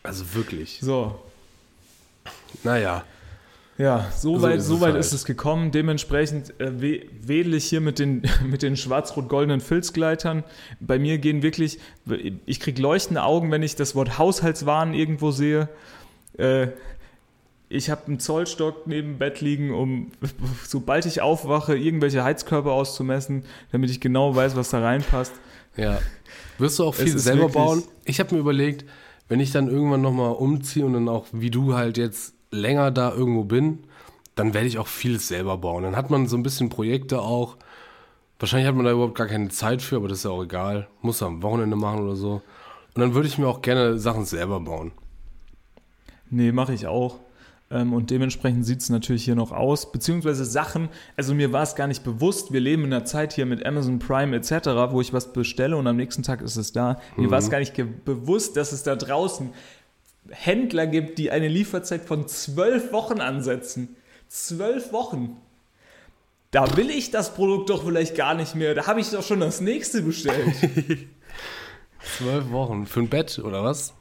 [0.03, 0.79] Also wirklich.
[0.81, 1.21] So.
[2.65, 3.05] Naja.
[3.79, 5.01] Ja, so So weit, ist so es weit halt.
[5.01, 5.71] ist es gekommen.
[5.71, 10.43] Dementsprechend äh, we wedel ich hier mit den, mit den schwarz-rot-goldenen Filzgleitern.
[10.81, 11.79] Bei mir gehen wirklich,
[12.45, 15.69] ich kriege leuchtende Augen, wenn ich das Wort Haushaltswaren irgendwo sehe.
[16.37, 16.69] Äh,
[17.69, 20.11] ich habe einen Zollstock neben dem Bett liegen, um,
[20.67, 25.35] sobald ich aufwache, irgendwelche Heizkörper auszumessen, damit ich genau weiß, was da reinpasst.
[25.77, 26.01] Ja.
[26.59, 27.85] Wirst du auch viel selber bauen?
[28.05, 28.85] Ich habe mir überlegt,
[29.29, 33.13] wenn ich dann irgendwann nochmal umziehe und dann auch, wie du halt jetzt länger da
[33.13, 33.81] irgendwo bin,
[34.35, 35.83] dann werde ich auch vieles selber bauen.
[35.83, 37.57] Dann hat man so ein bisschen Projekte auch.
[38.39, 40.89] Wahrscheinlich hat man da überhaupt gar keine Zeit für, aber das ist ja auch egal.
[41.03, 42.43] Muss am Wochenende machen oder so.
[42.95, 44.93] Und dann würde ich mir auch gerne Sachen selber bauen.
[46.31, 47.19] Nee, mache ich auch.
[47.71, 49.93] Ähm, und dementsprechend sieht es natürlich hier noch aus.
[49.93, 53.47] Beziehungsweise Sachen, also mir war es gar nicht bewusst, wir leben in einer Zeit hier
[53.47, 57.01] mit Amazon Prime etc., wo ich was bestelle und am nächsten Tag ist es da.
[57.17, 59.51] Mir war es gar nicht bewusst, dass es da draußen
[60.31, 63.97] Händler gibt, die eine Lieferzeit von zwölf Wochen ansetzen.
[64.29, 65.37] Zwölf Wochen.
[66.51, 68.75] Da will ich das Produkt doch vielleicht gar nicht mehr.
[68.75, 70.55] Da habe ich doch schon das nächste bestellt.
[72.17, 72.87] Zwölf Wochen.
[72.87, 73.95] Für ein Bett oder was?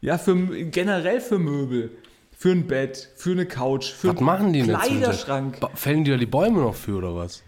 [0.00, 1.90] Ja, für, generell für Möbel.
[2.36, 4.62] Für ein Bett, für eine Couch, für Was machen die?
[4.62, 5.58] Kleiderschrank.
[5.74, 7.44] Fällen die da die Bäume noch für oder was?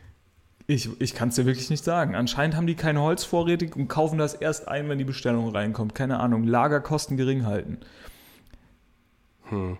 [0.66, 2.14] Ich, ich kann es dir wirklich nicht sagen.
[2.14, 5.94] Anscheinend haben die keine Holz vorrätig und kaufen das erst ein, wenn die Bestellung reinkommt.
[5.94, 6.44] Keine Ahnung.
[6.44, 7.78] Lagerkosten gering halten.
[9.50, 9.76] Hm.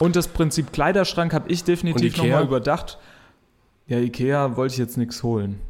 [0.00, 2.98] Und das Prinzip Kleiderschrank habe ich definitiv nochmal überdacht.
[3.86, 5.60] Ja, Ikea wollte ich jetzt nichts holen.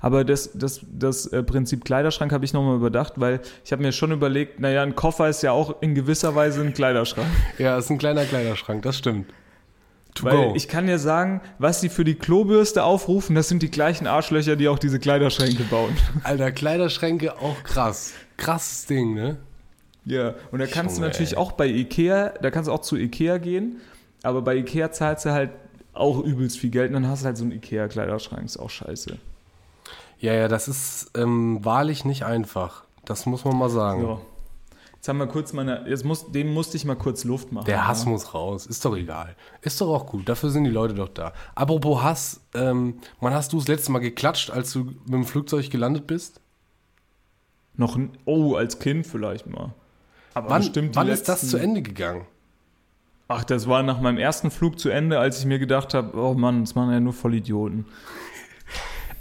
[0.00, 3.92] Aber das, das, das äh, Prinzip Kleiderschrank habe ich nochmal überdacht, weil ich habe mir
[3.92, 7.28] schon überlegt, naja, ein Koffer ist ja auch in gewisser Weise ein Kleiderschrank.
[7.58, 9.26] Ja, ist ein kleiner Kleiderschrank, das stimmt.
[10.14, 10.52] To Weil go.
[10.54, 14.54] ich kann dir sagen, was sie für die Klobürste aufrufen, das sind die gleichen Arschlöcher,
[14.54, 15.96] die auch diese Kleiderschränke bauen.
[16.22, 18.12] Alter, Kleiderschränke auch krass.
[18.36, 19.38] Krasses Ding, ne?
[20.04, 21.38] Ja, und da kannst Junge, du natürlich ey.
[21.38, 23.80] auch bei Ikea, da kannst du auch zu Ikea gehen,
[24.22, 25.50] aber bei Ikea zahlst du halt
[25.94, 29.18] auch übelst viel Geld und dann hast du halt so einen Ikea-Kleiderschrank, ist auch scheiße.
[30.18, 32.84] Ja, ja, das ist ähm, wahrlich nicht einfach.
[33.04, 34.02] Das muss man mal sagen.
[34.02, 34.20] So.
[35.04, 37.66] Jetzt haben wir kurz meine, jetzt muss, dem musste ich mal kurz Luft machen.
[37.66, 38.08] Der Hass ja.
[38.10, 38.64] muss raus.
[38.64, 39.36] Ist doch egal.
[39.60, 40.26] Ist doch auch gut.
[40.26, 41.34] Dafür sind die Leute doch da.
[41.54, 45.68] Apropos Hass, ähm, wann hast du das letzte Mal geklatscht, als du mit dem Flugzeug
[45.68, 46.40] gelandet bist?
[47.76, 49.74] Noch, ein- oh, als Kind vielleicht mal.
[50.32, 52.24] Aber Wann, bestimmt wann ist das letzten- zu Ende gegangen?
[53.28, 56.32] Ach, das war nach meinem ersten Flug zu Ende, als ich mir gedacht habe, oh
[56.32, 57.84] Mann, das waren ja nur Vollidioten.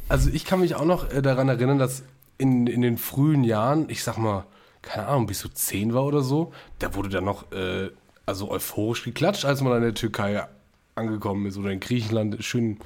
[0.08, 2.04] Also ich kann mich auch noch äh, daran erinnern, dass
[2.38, 4.46] in, in den frühen Jahren, ich sag mal,
[4.84, 7.90] keine Ahnung, bis so zehn war oder so, da wurde dann noch äh,
[8.26, 10.46] also euphorisch geklatscht, als man in der Türkei
[10.96, 12.78] angekommen ist oder in Griechenland schön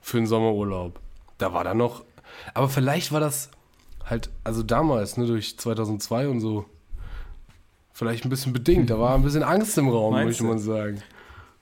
[0.00, 1.00] für den Sommerurlaub.
[1.38, 2.04] Da war dann noch,
[2.52, 3.50] aber vielleicht war das
[4.04, 6.66] halt, also damals, ne, durch 2002 und so,
[7.92, 8.90] vielleicht ein bisschen bedingt.
[8.90, 10.48] Da war ein bisschen Angst im Raum, Meinst möchte du?
[10.48, 11.02] man sagen.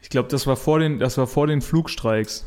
[0.00, 2.44] Ich glaube, das war vor den, das war vor den Flugstreiks.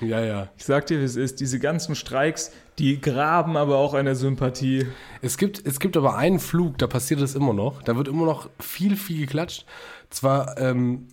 [0.00, 0.48] Ja, ja.
[0.56, 4.14] Ich sag dir, wie es ist, diese ganzen Streiks, die graben aber auch an der
[4.14, 4.86] Sympathie.
[5.22, 7.82] Es gibt, es gibt aber einen Flug, da passiert das immer noch.
[7.82, 9.66] Da wird immer noch viel, viel geklatscht.
[10.10, 11.08] Zwar ähm,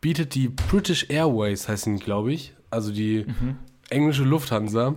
[0.00, 3.26] bietet die British Airways, heißen glaube ich, also die
[3.90, 4.94] englische Lufthansa,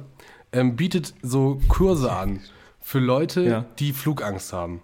[0.51, 2.41] ähm, bietet so Kurse an
[2.79, 3.65] für Leute, Ja.
[3.79, 4.81] die Flugangst haben.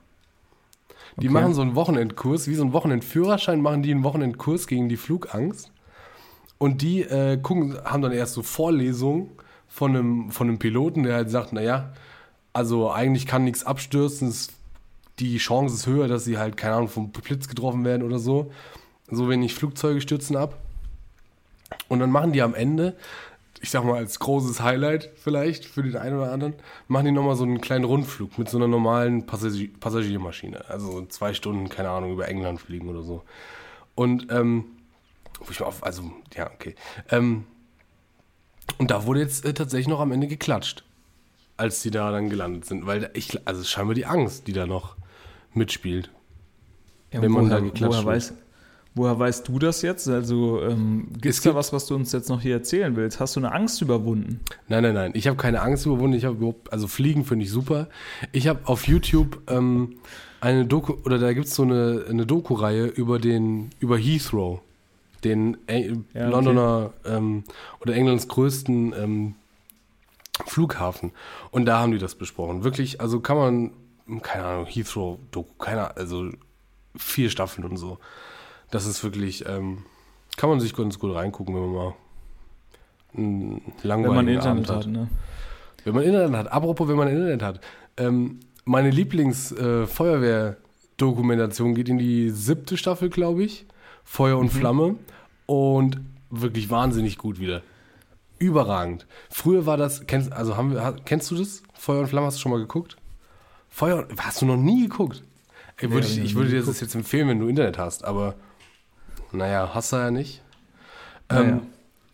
[1.19, 1.33] Die Okay.
[1.33, 5.71] machen so einen Wochenendkurs, wie so einen Wochenendführerschein, machen die einen Wochenendkurs gegen die Flugangst.
[6.59, 9.31] Und die äh, gucken, haben dann erst so Vorlesungen
[9.77, 11.93] von einem, von einem Piloten, der halt sagt, naja,
[12.51, 14.49] also eigentlich kann nichts abstürzen, es,
[15.19, 18.51] die Chance ist höher, dass sie halt, keine Ahnung, vom Blitz getroffen werden oder so.
[19.11, 20.57] So wenig Flugzeuge stürzen ab.
[21.89, 22.97] Und dann machen die am Ende,
[23.61, 26.55] ich sag mal als großes Highlight vielleicht für den einen oder anderen,
[26.87, 30.67] machen die nochmal so einen kleinen Rundflug mit so einer normalen Passagier Passagiermaschine.
[30.69, 33.21] Also zwei Stunden, keine Ahnung, über England fliegen oder so.
[33.93, 34.65] Und, ähm,
[35.81, 36.73] also, ja, okay.
[37.11, 37.45] Ähm,
[38.77, 40.83] und da wurde jetzt äh, tatsächlich noch am Ende geklatscht,
[41.57, 42.85] als die da dann gelandet sind.
[42.85, 44.95] Weil ich, also scheinbar die Angst, die da noch
[45.53, 46.09] mitspielt.
[47.11, 48.15] Ja, Wenn man woher, da geklatscht woher, wird.
[48.15, 48.33] weiß,
[48.95, 50.07] woher weißt du das jetzt?
[50.07, 53.19] Also ähm, gibt es da was, was du uns jetzt noch hier erzählen willst?
[53.19, 54.41] Hast du eine Angst überwunden?
[54.67, 55.11] Nein, nein, nein.
[55.15, 56.17] Ich habe keine Angst überwunden.
[56.17, 57.87] Ich habe also Fliegen finde ich super.
[58.31, 59.95] Ich habe auf YouTube ähm,
[60.41, 64.61] eine Doku, oder da gibt es so eine, eine Doku-Reihe über den, über Heathrow,
[65.23, 66.29] den äh, Ja, okay.
[66.29, 67.43] Londoner ähm,
[67.79, 69.35] oder Englands größten ähm,
[70.45, 71.11] Flughafen.
[71.51, 72.63] Und da haben die das besprochen.
[72.63, 73.71] Wirklich, also kann man,
[74.21, 76.29] keine Ahnung, Heathrow-Doku, keine Ahnung, also
[76.95, 77.97] vier Staffeln und so.
[78.71, 79.83] Das ist wirklich, ähm,
[80.35, 81.93] kann man sich ganz gut reingucken, wenn man mal
[83.15, 85.07] einen Wenn langweiligen man Internet Abend hat, ne?
[85.83, 87.59] wenn man Internet hat, apropos, wenn man Internet hat,
[87.97, 93.65] ähm, meine Lieblings-Feuerwehr-Dokumentation geht in die siebte Staffel, glaube ich.
[94.09, 94.95] Feuer und Flamme.
[95.45, 97.61] Und wirklich wahnsinnig gut wieder.
[98.39, 99.05] Überragend.
[99.29, 101.61] Früher war das, kennst, also haben wir, kennst du das?
[101.73, 102.95] Feuer und Flamme hast du schon mal geguckt?
[103.69, 105.23] Feuer, und- hast du noch nie geguckt?
[105.77, 108.35] Ey, würde hab ich, ich würde dir das jetzt empfehlen, wenn du Internet hast, aber
[109.31, 110.41] naja, hast du ja nicht.
[111.29, 111.41] Naja.
[111.49, 111.61] Ähm,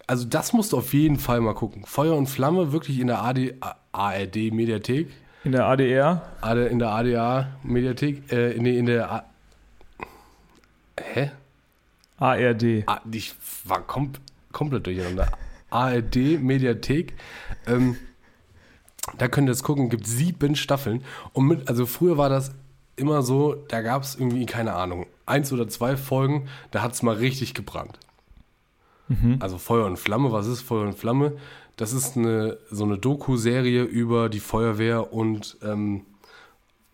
[0.07, 1.85] also das musst du auf jeden Fall mal gucken.
[1.85, 3.55] Feuer und Flamme wirklich in der AD,
[3.91, 5.09] ARD Mediathek,
[5.43, 6.23] In der ADR?
[6.41, 9.23] AD, in der ADA Mediathek, äh, nee, in der A
[10.99, 11.31] Hä?
[12.17, 12.83] ARD.
[12.85, 14.13] Ah, ich war kom
[14.51, 15.31] komplett durcheinander.
[15.69, 17.13] ARD Mediathek.
[17.67, 17.97] Ähm,
[19.17, 21.03] da könnt ihr es gucken, gibt sieben Staffeln.
[21.33, 22.53] Und mit, also früher war das
[22.95, 27.01] immer so, da gab es irgendwie, keine Ahnung, eins oder zwei Folgen, da hat es
[27.01, 27.99] mal richtig gebrannt.
[29.39, 31.33] Also Feuer und Flamme, was ist Feuer und Flamme?
[31.75, 36.05] Das ist eine, so eine Doku-Serie über die Feuerwehr und ähm,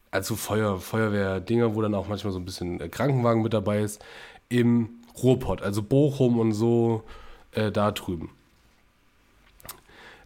[0.09, 4.03] also Feuer, Feuerwehr-Dinger, wo dann auch manchmal so ein bisschen äh, Krankenwagen mit dabei ist,
[4.47, 4.89] im
[5.23, 7.03] Ruhrpott, also Bochum und so
[7.51, 8.29] äh, da drüben.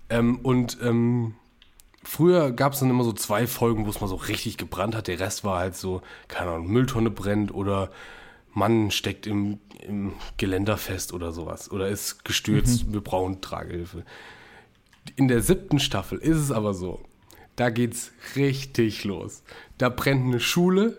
[0.10, 1.36] Ähm, und ähm,
[2.04, 5.08] früher gab es dann immer so zwei Folgen, wo es mal so richtig gebrannt hat.
[5.08, 7.90] Der Rest war halt so, keine Ahnung, Mülltonne brennt oder
[8.54, 11.72] Mann steckt im, im Geländer fest oder sowas.
[11.72, 14.04] Oder ist gestürzt, wir brauchen Tragehilfe.
[15.16, 17.02] In der siebten Staffel ist es aber so,
[17.56, 19.44] da geht's richtig los.
[19.78, 20.98] Da brennt eine Schule,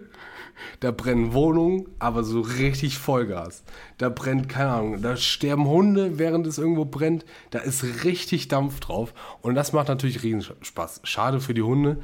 [0.80, 3.64] da brennen Wohnungen, aber so richtig Vollgas.
[3.98, 7.24] Da brennt, keine Ahnung, da sterben Hunde, während es irgendwo brennt.
[7.50, 9.14] Da ist richtig Dampf drauf.
[9.42, 11.00] Und das macht natürlich riesen Spaß.
[11.04, 11.98] Schade für die Hunde.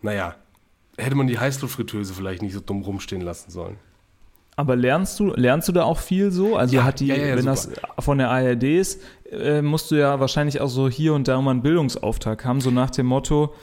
[0.00, 0.34] Naja,
[0.96, 3.76] hätte man die Heißluftfritteuse vielleicht nicht so dumm rumstehen lassen sollen.
[4.54, 6.56] Aber lernst du, lernst du da auch viel so?
[6.56, 7.80] Also Ja, hat die, ja, ja, wenn super.
[7.96, 9.00] das von der ARD ist,
[9.30, 12.70] äh, musst du ja wahrscheinlich auch so hier und da mal einen Bildungsauftrag haben, so
[12.70, 13.54] nach dem Motto,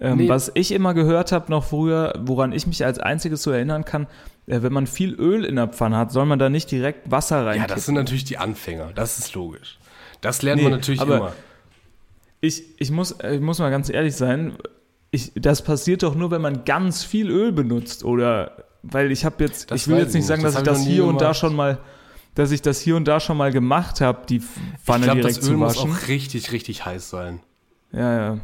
[0.00, 0.28] ähm, Nee.
[0.28, 4.06] was ich immer gehört habe noch früher, woran ich mich als einziges so erinnern kann,
[4.46, 7.38] äh, wenn man viel Öl in der Pfanne hat, soll man da nicht direkt Wasser
[7.40, 7.74] Ja, reinkippen.
[7.74, 8.90] das sind natürlich die Anfänger.
[8.94, 9.78] Das ist logisch.
[10.20, 11.32] Das lernt Nee, man natürlich immer.
[12.40, 14.52] Ich, ich, muss, ich muss mal ganz ehrlich sein,
[15.10, 19.42] ich, das passiert doch nur, wenn man ganz viel Öl benutzt oder weil ich habe
[19.42, 20.54] jetzt, Das ich will jetzt nicht ich sagen, nicht.
[20.54, 21.78] dass Das ich ich das hier und da schon mal,
[22.34, 24.44] dass ich das hier und da schon mal gemacht habe, die Ich
[24.84, 25.90] Pfanne glaube, direkt das Öl zu muss waschen.
[25.92, 27.40] auch richtig, richtig heiß sein.
[27.92, 28.38] Ja, ja,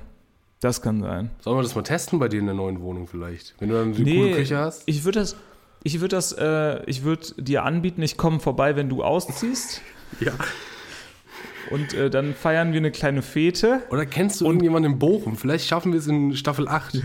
[0.62, 1.30] das kann sein.
[1.40, 3.54] Sollen wir das mal testen bei dir in der neuen Wohnung vielleicht?
[3.58, 4.82] Wenn du dann eine Nee, gute Küche hast?
[4.86, 5.36] Ich würde das,
[5.82, 9.82] ich würde das, äh, ich würde dir anbieten, ich komme vorbei, wenn du ausziehst.
[10.20, 10.32] Ja.
[11.70, 13.82] Und äh, dann feiern wir eine kleine Fete.
[13.90, 15.36] Oder kennst du irgendjemanden in Bochum?
[15.38, 16.94] Vielleicht schaffen wir es in Staffel 8.
[16.96, 17.02] Ja,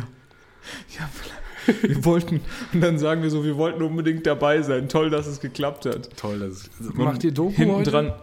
[1.13, 1.83] vielleicht.
[1.83, 2.41] Wir wollten,
[2.73, 4.89] und dann sagen wir so, wir wollten unbedingt dabei sein.
[4.89, 6.09] Toll, dass es geklappt hat.
[6.17, 7.91] Toll, das Macht ihr Doku hinten heute?
[7.91, 8.13] dran,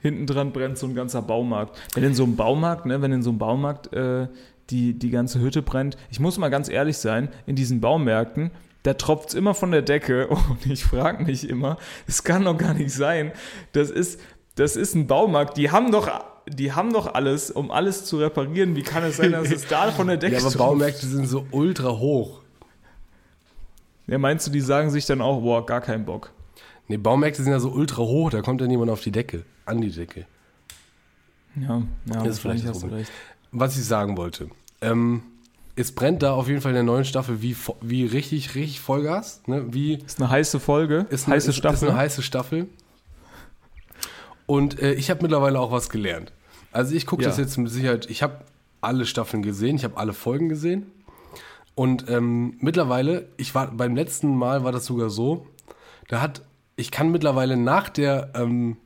[0.00, 1.78] hinten dran brennt so ein ganzer Baumarkt.
[1.94, 4.28] Wenn in so einem Baumarkt, ne, wenn in so einem Baumarkt äh,
[4.70, 8.50] die, die ganze Hütte brennt, ich muss mal ganz ehrlich sein, in diesen Baumärkten,
[8.82, 11.76] da tropft es immer von der Decke und ich frage mich immer,
[12.06, 13.32] es kann doch gar nicht sein,
[13.72, 14.20] das ist,
[14.54, 16.08] das ist ein Baumarkt, die haben doch,
[16.46, 18.74] die haben doch alles, um alles zu reparieren.
[18.74, 20.56] Wie kann es sein, dass es da von der Decke Ja, aber?
[20.56, 22.40] Baumärkte sind so ultra hoch.
[24.06, 26.32] Ja, meinst du, die sagen sich dann auch, boah, gar keinen Bock.
[26.90, 29.44] Nee, Baumärkte sind ja so ultra hoch, da kommt ja niemand auf die Decke.
[29.64, 30.26] An die Decke.
[31.54, 33.06] Ja, ja Das ist vielleicht das Problem.
[33.52, 34.50] Was ich sagen wollte.
[34.80, 35.22] Ähm,
[35.76, 39.40] es brennt da auf jeden Fall in der neuen Staffel wie, wie richtig, richtig Vollgas.
[39.46, 39.72] Ne?
[39.72, 41.76] Wie Ist eine heiße Folge, ist eine, heiße ist, Staffel.
[41.76, 42.66] Ist eine heiße Staffel.
[44.46, 46.32] Und äh, ich habe mittlerweile auch was gelernt.
[46.72, 47.28] Also ich gucke Ja.
[47.28, 48.40] das jetzt mit Sicherheit, ich habe
[48.80, 50.90] alle Staffeln gesehen, ich habe alle Folgen gesehen.
[51.76, 55.46] Und ähm, mittlerweile, ich war beim letzten Mal war das sogar so,
[56.08, 56.42] da hat,
[56.80, 58.78] ich kann mittlerweile nach der, ähm,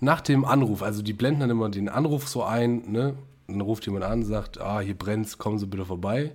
[0.00, 3.14] nach dem Anruf, also die blenden dann immer den Anruf so ein, ne?
[3.46, 6.32] Dann ruft jemand an, sagt, ah, hier brennt's, kommen Sie bitte vorbei.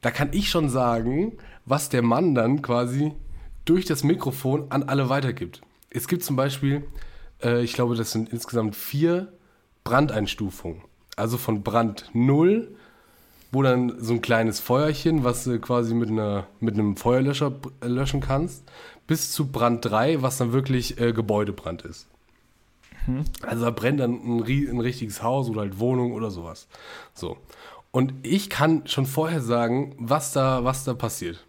[0.00, 1.36] Da kann ich schon sagen,
[1.66, 3.12] was der Mann dann quasi
[3.64, 5.60] durch das Mikrofon an alle weitergibt.
[5.90, 6.86] Es gibt zum Beispiel,
[7.42, 9.32] äh, ich glaube, das sind insgesamt vier
[9.84, 10.82] Brandeinstufungen.
[11.16, 12.74] Also von Brand 0,
[13.52, 18.20] wo dann so ein kleines Feuerchen, was du quasi mit, einer, mit einem Feuerlöscher löschen
[18.20, 18.64] kannst,
[19.10, 22.06] bis zu Brand 3, was dann wirklich äh, Gebäudebrand ist.
[23.42, 26.68] Also da brennt dann ein, ein richtiges Haus oder halt Wohnung oder sowas.
[27.12, 27.36] So.
[27.90, 31.44] Und ich kann schon vorher sagen, was da, was da passiert.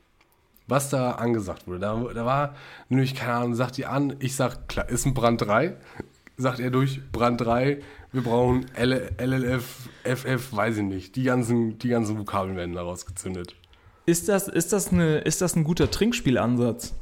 [0.65, 1.81] Was da angesagt wurde.
[1.81, 2.55] Da, da war
[2.89, 5.77] nämlich, keine Ahnung, sagt die an, ich sag, klar, ist ein Brand 3.
[6.37, 7.79] Sagt er durch, Brand 3,
[8.11, 11.15] wir brauchen L, LLF, FF, weiß ich nicht.
[11.15, 13.55] Die ganzen, die ganzen Vokabeln werden daraus gezündet.
[14.07, 16.95] Ist das, ist, das eine, ist das ein guter Trinkspielansatz?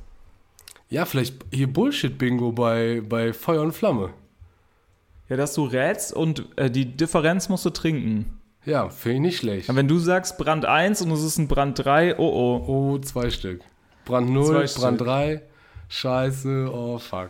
[0.90, 4.12] Ja, vielleicht hier Bullshit-Bingo bei, bei Feuer und Flamme.
[5.30, 8.40] Ja, dass du rätst und äh, die Differenz musst du trinken.
[8.66, 9.70] Ja, finde ich nicht schlecht.
[9.70, 12.64] Aber wenn du sagst Brand 1 und es ist ein Brand 3, oh oh.
[12.68, 13.62] Oh, zwei Stück.
[14.06, 14.82] Brand 0, Zwei Stück.
[14.82, 15.42] Brand 3.
[15.90, 17.30] Scheiße, oh fuck.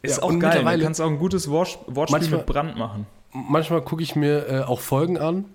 [0.00, 0.62] Ist Ja, auch und geil.
[0.78, 3.06] Du kannst auch ein gutes Wort, Wortspiel Manchmal- mit Brand machen.
[3.32, 5.46] Manchmal gucke ich mir äh, auch Folgen an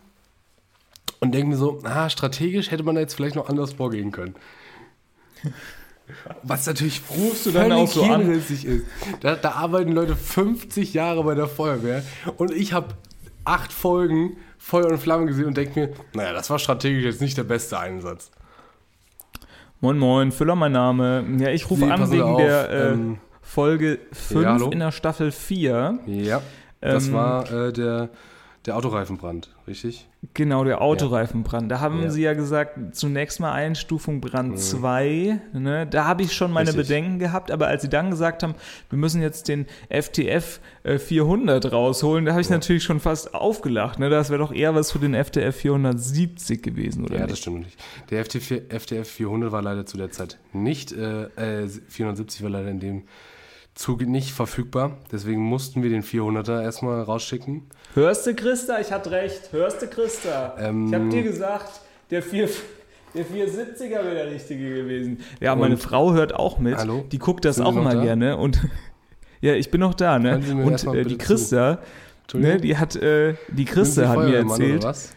[1.21, 4.35] und denke mir so, ah, strategisch hätte man da jetzt vielleicht noch anders vorgehen können.
[6.43, 8.31] Was natürlich Rufst du dann auch so an?
[8.31, 8.65] ist.
[9.21, 12.03] Da, da arbeiten Leute 50 Jahre bei der Feuerwehr
[12.37, 12.95] und ich habe
[13.45, 17.37] acht Folgen Feuer und Flamme gesehen und denke mir, naja, das war strategisch jetzt nicht
[17.37, 18.31] der beste Einsatz.
[19.79, 21.23] Moin Moin, Füller mein Name.
[21.39, 24.91] Ja, ich rufe Sie, an wegen auf, der äh, ähm, Folge 5 ja, in der
[24.91, 25.99] Staffel 4.
[26.07, 26.41] Ja,
[26.81, 28.09] das Ähm, war äh, der,
[28.67, 30.07] der Autoreifenbrand, richtig?
[30.33, 31.71] Genau, der Autoreifenbrand.
[31.71, 32.09] Da haben Ja.
[32.09, 35.39] sie ja gesagt, zunächst mal Einstufung Brand 2.
[35.53, 35.87] Ne?
[35.87, 36.87] Da habe ich schon meine Richtig.
[36.87, 38.55] Bedenken gehabt, aber als sie dann gesagt haben,
[38.89, 43.99] wir müssen jetzt den FTF äh, 400 rausholen, da habe ich natürlich schon fast aufgelacht.
[43.99, 44.09] Ne?
[44.09, 47.41] Das wäre doch eher was für den FTF 470 gewesen, oder Ja, das nicht?
[47.41, 47.79] stimmt nicht.
[48.09, 51.23] Der FTF, FTF 400 war leider zu der Zeit nicht, äh,
[51.63, 53.03] äh, 470 war leider in dem
[53.77, 54.97] Zuge nicht verfügbar.
[55.11, 57.63] Deswegen mussten wir den 400er erstmal rausschicken.
[57.93, 58.79] Hörst du, Christa?
[58.79, 59.51] Ich hatte recht.
[59.51, 60.55] Hörst du, Christa?
[60.59, 62.49] Ähm, ich habe dir gesagt, der 4...
[63.13, 65.19] Der 470er wäre der richtige gewesen.
[65.39, 66.75] Ja, meine Und- Frau hört auch mit.
[66.77, 67.05] Hallo?
[67.11, 68.03] Die guckt das Sind auch mal da?
[68.03, 68.37] gerne.
[68.37, 68.59] Und
[69.41, 70.35] ja, ich bin noch da, ne?
[70.37, 71.79] Und äh, die Christa,
[72.33, 74.83] ne, die hat, äh, die Christa hat mir erzählt.
[74.83, 75.15] Was?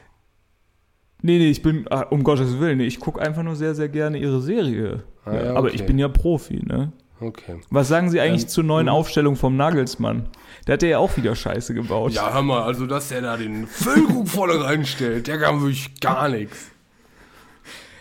[1.21, 4.19] Nee, nee, ich bin, ah, um Gottes Willen, ich gucke einfach nur sehr, sehr gerne
[4.19, 5.03] ihre Serie.
[5.25, 5.73] Ah, ja, Aber okay.
[5.75, 6.93] ich bin ja Profi, ne?
[7.21, 7.61] Okay.
[7.71, 8.93] Was sagen Sie eigentlich Ähm, zur neuen mhm.
[8.93, 10.29] Aufstellung vom Nagelsmann?
[10.67, 12.13] Der hat ja auch wieder Scheiße gebaut.
[12.13, 16.29] Ja, hör mal, also dass der da den Füllkrug vorne reinstellt, der kann wirklich gar
[16.29, 16.71] nichts.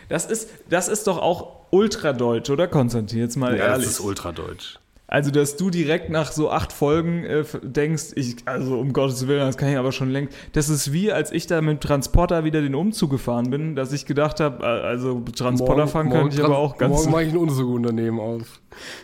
[0.07, 3.19] Das ist, das ist doch auch ultradeutsch, oder Konstantin?
[3.19, 3.87] Jetzt mal Ja, das ehrlich.
[3.89, 4.79] ist ultradeutsch.
[5.11, 9.39] Also, dass du direkt nach so acht Folgen äh, denkst, ich, also um Gottes Willen,
[9.39, 10.37] das kann ich aber schon längst.
[10.53, 13.91] Das ist wie, als ich da mit dem Transporter wieder den Umzug gefahren bin, dass
[13.91, 16.95] ich gedacht habe, äh, also Transporter fahren könnte ich aber auch ganz.
[16.95, 18.59] Morgen mache ich ein Unzugunternehmen auf.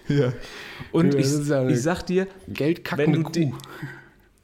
[0.07, 0.31] Ja.
[0.91, 3.57] Und Ja, ich, ja ich sag dir, Wenn du die- Kuh.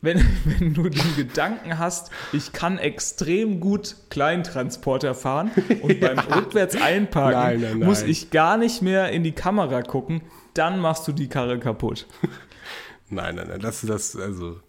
[0.01, 5.51] wenn, wenn du den Gedanken hast, ich kann extrem gut Kleintransporter fahren
[5.83, 7.87] und beim rückwärts einparken Nein, nein, nein.
[7.87, 10.21] muss ich gar nicht mehr in die Kamera gucken,
[10.53, 12.07] dann machst du die Karre kaputt.
[13.13, 14.61] Nein, nein, nein, das ist das, also.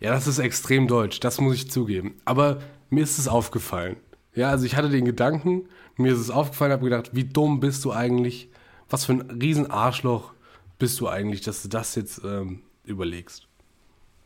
[0.00, 2.16] Ja, das ist extrem deutsch, das muss ich zugeben.
[2.24, 2.58] Aber
[2.90, 3.98] mir ist es aufgefallen.
[4.34, 7.84] Ja, also ich hatte den Gedanken, mir ist es aufgefallen, habe gedacht, wie dumm bist
[7.84, 8.50] du eigentlich?
[8.90, 10.32] Was für ein Riesenarschloch
[10.78, 13.46] bist du eigentlich, dass du das jetzt ähm, überlegst?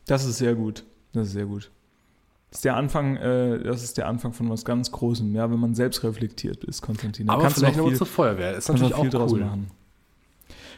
[0.07, 0.83] Das ist sehr gut.
[1.13, 1.69] Das ist sehr gut.
[2.49, 5.59] Das ist der Anfang, äh, das ist der Anfang von was ganz Großem, ja, wenn
[5.59, 7.29] man selbst reflektiert ist, Konstantin.
[7.29, 8.55] Aber kannst vielleicht du noch viel, zur Feuerwehr.
[8.55, 9.39] Ist natürlich viel auch draus cool.
[9.39, 9.71] machen.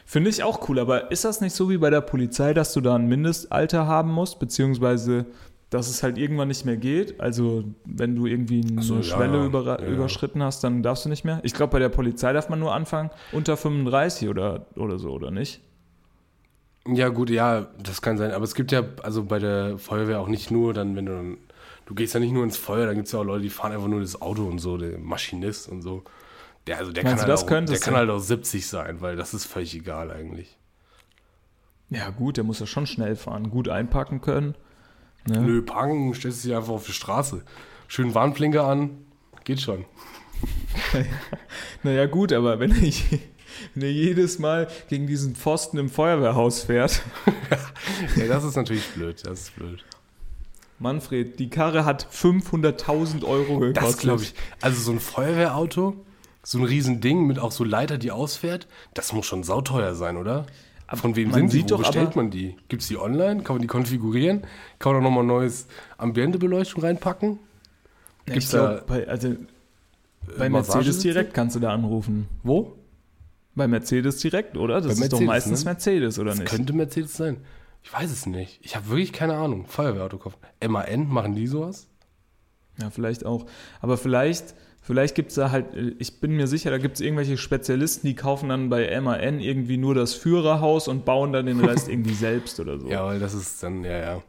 [0.08, 2.80] Finde ich auch cool, aber ist das nicht so wie bei der Polizei, dass du
[2.80, 5.26] da ein Mindestalter haben musst, beziehungsweise
[5.68, 7.20] dass es halt irgendwann nicht mehr geht?
[7.20, 9.44] Also wenn du irgendwie eine so, Schwelle ja.
[9.44, 9.88] über, ja.
[9.88, 11.40] überschritten hast, dann darfst du nicht mehr?
[11.42, 15.32] Ich glaube, bei der Polizei darf man nur anfangen unter 35 oder, oder so, oder
[15.32, 15.60] nicht?
[16.86, 18.30] Ja, gut, ja, das kann sein.
[18.30, 21.38] Aber es gibt ja, also bei der Feuerwehr auch nicht nur dann, wenn du dann,
[21.86, 23.72] du gehst ja nicht nur ins Feuer, dann gibt es ja auch Leute, die fahren
[23.72, 26.04] einfach nur das Auto und so, der Maschinist und so.
[26.66, 29.00] Der, also der, kann Meinst du, halt, das auch, der kann halt auch 70 sein,
[29.00, 30.56] weil das ist völlig egal eigentlich.
[31.90, 34.56] Ja gut, der muss ja schon schnell fahren, gut einpacken können.
[35.28, 35.40] Ne?
[35.40, 37.42] Nö, parken, stellst du dich einfach auf die Straße.
[37.88, 38.90] Schön Warnblinker an,
[39.44, 39.84] geht schon.
[41.82, 43.20] Naja gut, aber wenn er, je-
[43.74, 47.02] wenn er jedes Mal gegen diesen Pfosten im Feuerwehrhaus fährt,
[48.16, 49.84] Ja, das ist natürlich blöd, das ist blöd.
[50.78, 53.76] Manfred, die Karre hat 500.000 Euro gekostet.
[53.76, 54.34] Das glaube ich.
[54.60, 55.96] Also so ein Feuerwehrauto,
[56.48, 60.46] so ein Riesending mit auch so Leiter, die ausfährt, das muss schon sauteuer sein, oder?
[60.94, 61.62] Von wem man sind die?
[61.64, 62.56] Wo doch bestellt aber- man die?
[62.68, 63.42] Gibt es die online?
[63.42, 64.42] Kann man die konfigurieren?
[64.78, 65.66] Kann man da nochmal neues
[65.98, 67.40] Ambientebeleuchtung reinpacken?
[68.28, 69.34] Ja, Gibt's ich glaube, da, bei, also,
[70.38, 70.76] bei Massagesitze?
[70.76, 72.28] Mercedes direkt kannst du da anrufen.
[72.44, 72.76] Wo?
[73.56, 74.76] Bei Mercedes direkt, oder?
[74.80, 75.70] Das Bei ist doch Mercedes, meistens ne?
[75.72, 76.48] Mercedes, oder Das nicht?
[76.50, 77.38] könnte Mercedes sein.
[77.82, 78.60] Ich weiß es nicht.
[78.62, 79.66] Ich habe wirklich keine Ahnung.
[79.66, 80.36] Feuerwehrauto kaufen.
[80.64, 81.88] MAN, machen die sowas?
[82.80, 83.46] Ja, vielleicht auch.
[83.80, 84.54] Aber vielleicht,
[84.86, 85.66] vielleicht gibt es da halt,
[85.98, 89.76] ich bin mir sicher, da gibt es irgendwelche Spezialisten, die kaufen dann bei MAN irgendwie
[89.76, 92.88] nur das Führerhaus und bauen dann den Rest irgendwie selbst oder so.
[92.88, 94.22] Ja, weil das ist dann, ja, ja.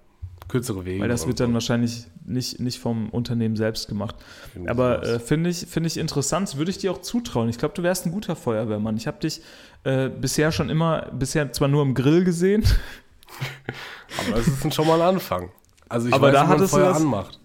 [0.49, 1.01] Kürzere Wege.
[1.01, 1.53] Weil das wird dann so.
[1.55, 4.15] wahrscheinlich nicht, nicht vom Unternehmen selbst gemacht.
[4.53, 7.49] Irgendwie Aber äh, finde ich, finde ich interessant, würde ich dir auch zutrauen.
[7.49, 8.95] Ich glaube, du wärst ein guter Feuerwehrmann.
[8.95, 9.41] Ich habe dich
[9.83, 12.63] äh, bisher schon immer, bisher zwar nur im Grill gesehen,
[14.29, 15.49] Aber das ist schon mal ein Anfang.
[15.89, 17.39] Also ich Aber weiß, da wie man Feuer das- anmacht.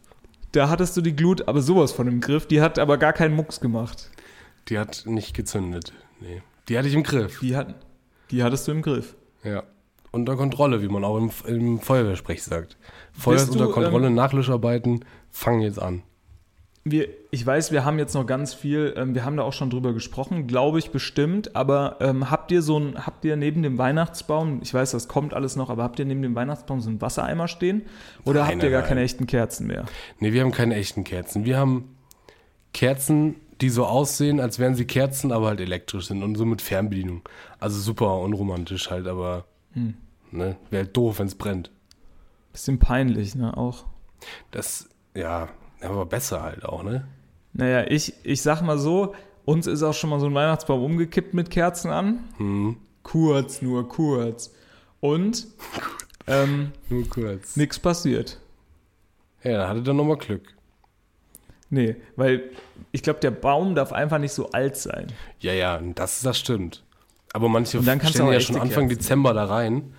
[0.53, 2.47] Da hattest du die Glut aber sowas von im Griff.
[2.47, 4.11] Die hat aber gar keinen Mucks gemacht.
[4.69, 5.93] Die hat nicht gezündet.
[6.21, 6.43] Nee.
[6.69, 7.41] Die hatte ich im Griff.
[7.41, 7.75] Die, hat,
[8.31, 9.17] die hattest du im Griff.
[9.43, 9.65] Ja.
[10.13, 12.77] Unter Kontrolle, wie man auch im, im Feuerwehrsprech sagt.
[13.13, 16.03] Feuer ist unter Kontrolle, ähm, Nachlöscharbeiten fangen jetzt an.
[16.85, 19.71] Wir, ich weiß, wir haben jetzt noch ganz viel, ähm, wir haben da auch schon
[19.71, 23.79] drüber gesprochen, glaube ich bestimmt, aber ähm, habt ihr so ein, habt ihr neben dem
[23.79, 27.01] Weihnachtsbaum, ich weiß, das kommt alles noch, aber habt ihr neben dem Weihnachtsbaum so einen
[27.01, 27.83] Wassereimer stehen?
[28.25, 28.89] Oder Nein, habt ihr gar nein.
[28.89, 29.85] keine echten Kerzen mehr?
[30.19, 31.45] Nee, wir haben keine echten Kerzen.
[31.45, 31.97] Wir haben
[32.75, 36.63] Kerzen, die so aussehen, als wären sie Kerzen, aber halt elektrisch sind und so mit
[36.63, 37.23] Fernbedienung.
[37.61, 39.95] Also super unromantisch halt, aber Hm.
[40.33, 41.71] ne, wäre halt doof, wenn es brennt.
[42.53, 43.85] Bisschen peinlich, ne, auch.
[44.51, 45.49] Das, ja,
[45.83, 47.07] aber besser halt auch, ne?
[47.53, 49.15] Naja, ich, ich sag mal so,
[49.45, 52.25] uns ist auch schon mal so ein Weihnachtsbaum umgekippt mit Kerzen an.
[52.39, 52.77] Hm.
[53.03, 54.53] Kurz, nur kurz.
[55.01, 55.47] Und
[56.27, 57.57] ähm, Nur kurz.
[57.57, 58.39] nichts passiert.
[59.43, 60.55] Ja, da hatte dann nochmal Glück.
[61.69, 62.51] Nee, weil
[62.93, 65.07] ich glaube, der Baum darf einfach nicht so alt sein.
[65.41, 66.85] Ja, ja, das, das stimmt.
[67.33, 69.01] Aber manche Und dann stellen ja schon Anfang Kerzen.
[69.01, 69.95] Dezember da rein.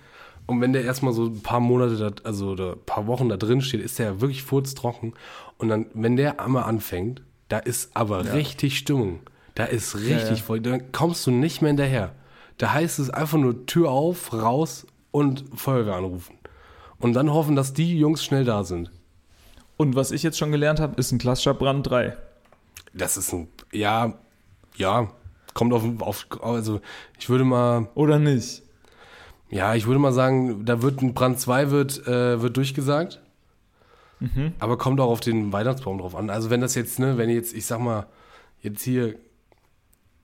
[0.46, 3.36] Und wenn der erstmal so ein paar Monate, da, also oder ein paar Wochen da
[3.36, 5.14] drin steht, ist der ja wirklich furztrocken.
[5.58, 9.20] Und dann, wenn der einmal anfängt, da ist aber richtig Stimmung.
[9.54, 10.44] Da ist richtig ja.
[10.44, 10.60] voll.
[10.60, 12.14] Da kommst du nicht mehr hinterher.
[12.58, 16.36] Da heißt es einfach nur Tür auf, raus und Feuerwehr anrufen.
[16.98, 18.90] Und dann hoffen, dass die Jungs schnell da sind.
[19.76, 22.16] Und was ich jetzt schon gelernt habe, ist ein klassischer Brand 3.
[22.92, 24.14] Das ist ein, ja,
[24.76, 25.10] ja,
[25.52, 26.80] kommt auf, auf also
[27.18, 28.63] ich würde mal, Oder nicht?
[29.54, 33.20] Ja, ich würde mal sagen, da wird ein Brand 2 wird, äh, wird durchgesagt.
[34.58, 36.28] Aber kommt auch auf den Weihnachtsbaum drauf an.
[36.28, 38.06] Also wenn das jetzt, ne, wenn jetzt, ich sag mal,
[38.60, 39.14] jetzt hier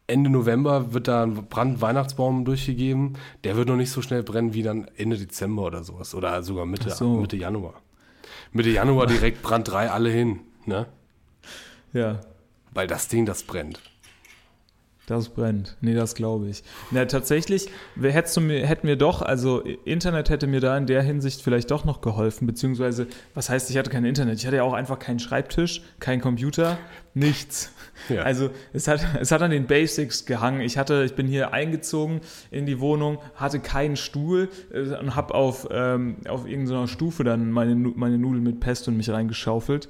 [0.08, 4.64] Ende November wird da ein Brand-Weihnachtsbaum durchgegeben, der wird noch nicht so schnell brennen wie
[4.64, 6.12] dann Ende Dezember oder sowas.
[6.12, 7.20] Oder sogar Mitte, so.
[7.20, 7.74] Mitte Januar.
[8.50, 10.86] Mitte Januar direkt Brand 3 alle hin, ne?
[11.92, 12.20] Ja,
[12.72, 13.80] Weil das Ding, das brennt.
[15.10, 15.76] Das brennt.
[15.80, 16.62] Nee, das glaube ich.
[16.90, 17.68] Na, tatsächlich,
[18.00, 21.70] hättest du mir, hätten wir doch, also Internet hätte mir da in der Hinsicht vielleicht
[21.70, 24.38] doch noch geholfen, beziehungsweise, was heißt, ich hatte kein Internet?
[24.38, 26.78] Ich hatte ja auch einfach keinen Schreibtisch, keinen Computer,
[27.14, 27.72] nichts.
[28.08, 28.22] Ja.
[28.22, 30.60] Also es hat, es hat an den Basics gehangen.
[30.60, 35.34] Ich hatte, ich bin hier eingezogen in die Wohnung, hatte keinen Stuhl äh, und habe
[35.34, 39.88] auf, ähm, auf irgendeiner Stufe dann meine, meine Nudeln mit Pesto in mich reingeschaufelt.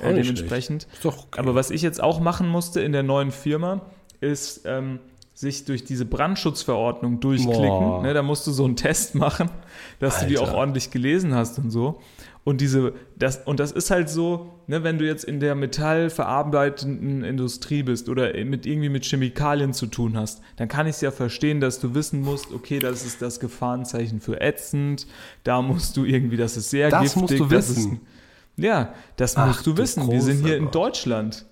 [0.00, 0.86] Äh, dementsprechend.
[1.02, 1.16] Okay.
[1.36, 3.82] Aber was ich jetzt auch machen musste in der neuen Firma,
[4.20, 4.98] ist ähm,
[5.34, 8.02] sich durch diese Brandschutzverordnung durchklicken.
[8.02, 9.50] Ne, da musst du so einen Test machen,
[9.98, 10.58] dass du die auch Alter.
[10.58, 12.00] ordentlich gelesen hast und so.
[12.44, 17.24] Und diese, das, und das ist halt so, ne, wenn du jetzt in der metallverarbeitenden
[17.24, 21.10] Industrie bist oder mit irgendwie mit Chemikalien zu tun hast, dann kann ich es ja
[21.10, 25.06] verstehen, dass du wissen musst, okay, das ist das Gefahrenzeichen für ätzend,
[25.42, 27.20] da musst du irgendwie, das ist sehr Das giftig.
[27.22, 27.92] musst du das wissen.
[27.94, 30.10] Ist, ja, das Ach, musst du wissen.
[30.10, 30.70] Wir sind hier in.
[30.70, 31.46] Deutschland.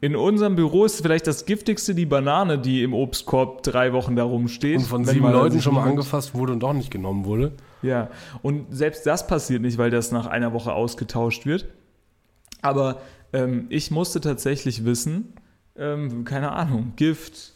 [0.00, 4.24] In unserem Büro ist vielleicht das giftigste die Banane, die im Obstkorb drei Wochen da
[4.24, 4.78] rumsteht.
[4.78, 7.52] Und von sieben mal Leuten schon mal angefasst wurde und doch nicht genommen wurde.
[7.82, 8.08] Ja,
[8.42, 11.66] und selbst das passiert nicht, weil das nach einer Woche ausgetauscht wird.
[12.60, 13.00] Aber
[13.32, 15.34] ähm, ich musste tatsächlich wissen,
[15.76, 17.52] ähm, keine Ahnung, Gift,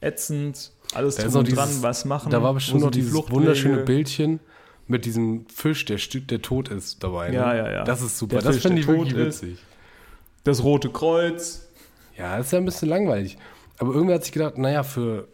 [0.00, 2.30] ätzend, alles Da drum und dran, dieses- was machen.
[2.30, 3.36] Da war bestimmt noch die dieses Fluchtwege?
[3.40, 4.40] wunderschöne Bildchen
[4.86, 7.28] mit diesem Fisch, der, der tot ist dabei.
[7.28, 7.36] Ne?
[7.36, 7.84] Ja, ja, ja.
[7.84, 8.36] Das ist super.
[8.38, 9.42] Der das finde ich wirklich tot ist.
[9.42, 9.58] witzig.
[10.44, 11.69] Das Rote Kreuz.
[12.20, 13.38] Ja, das ist ja ein bisschen langweilig.
[13.78, 15.28] Aber irgendwer hat sich gedacht, naja, für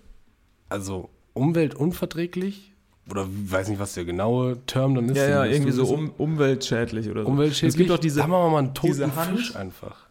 [0.68, 2.72] also umweltunverträglich
[3.10, 5.16] oder weiß nicht, was der genaue Term dann ist.
[5.16, 7.28] Ja, ja, irgendwie so um, umweltschädlich oder so.
[7.28, 7.74] umweltschädlich.
[7.74, 9.10] Es gibt doch diese, da machen wir mal einen toten.
[9.12, 10.06] Fisch einfach.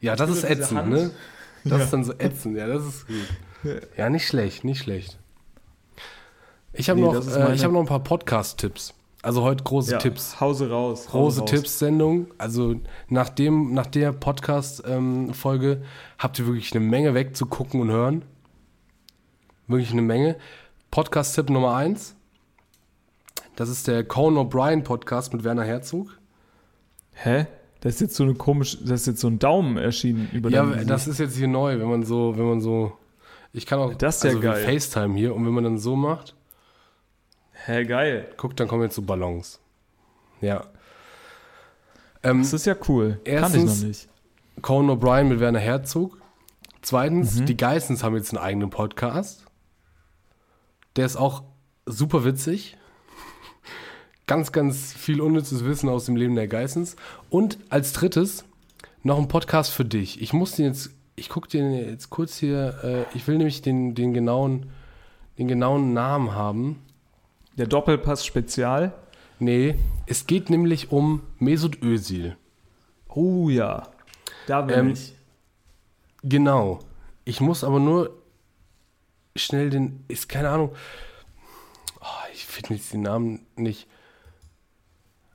[0.00, 1.10] Ja, das ist ätzend, ne?
[1.64, 1.84] Das Ja.
[1.84, 3.06] ist dann so ätzend, ja, das ist
[3.62, 3.82] gut.
[3.96, 5.18] Ja, nicht schlecht, nicht schlecht.
[6.72, 8.94] Ich habe Nee, noch, äh, ich hab noch ein paar Podcast-Tipps.
[9.22, 10.40] Also heute große ja, Tipps.
[10.40, 11.06] Hause raus.
[11.06, 11.50] Große raus.
[11.50, 12.26] Tipps-Sendung.
[12.38, 12.74] Also
[13.08, 15.82] nach, dem, nach der Podcast-Folge
[16.18, 18.24] habt ihr wirklich eine Menge wegzugucken und hören.
[19.68, 20.36] Wirklich eine Menge.
[20.90, 22.16] Podcast-Tipp Nummer eins.
[23.54, 26.18] Das ist der Conan O'Brien Podcast mit Werner Herzog.
[27.12, 27.46] Hä?
[27.80, 30.64] Das ist jetzt so eine komische, das ist jetzt so ein Daumen erschienen über Ja,
[30.64, 32.92] das ist jetzt hier neu, wenn man so, wenn man so.
[33.52, 34.64] Ich kann auch Das ist ja also wie geil.
[34.64, 36.34] FaceTime hier und wenn man dann so macht,
[37.64, 38.28] Hä, geil.
[38.36, 39.60] guckt, dann kommen jetzt so Ballons.
[40.40, 40.66] Ja.
[42.22, 43.12] Ähm, Das ist ja cool.
[43.12, 44.08] Kann ich Erstens- noch nicht.
[44.60, 46.18] Conan O'Brien mit Werner Herzog.
[46.82, 47.46] Zweitens, Mhm.
[47.46, 49.44] die Geissens haben jetzt einen eigenen Podcast.
[50.96, 51.42] Der ist auch
[51.86, 52.76] super witzig.
[54.26, 56.96] Ganz, ganz viel unnützes Wissen aus dem Leben der Geissens.
[57.30, 58.44] Und als drittes
[59.02, 60.20] noch ein Podcast für dich.
[60.22, 62.78] Ich muss den jetzt, ich gucke den jetzt kurz hier,
[63.12, 64.70] äh, ich will nämlich den, den, genauen,
[65.38, 66.82] den genauen Namen haben.
[67.56, 68.92] Der Doppelpass Spezial.
[69.38, 69.76] Nee,
[70.06, 72.36] es geht nämlich um Mesut Özil.
[73.08, 73.88] Oh ja.
[74.46, 75.14] Da bin Ähm, ich.
[76.22, 76.80] Genau.
[77.24, 78.10] Ich muss aber nur
[79.36, 80.72] schnell den, ist keine Ahnung.
[82.00, 83.86] Oh, ich finde jetzt den Namen nicht.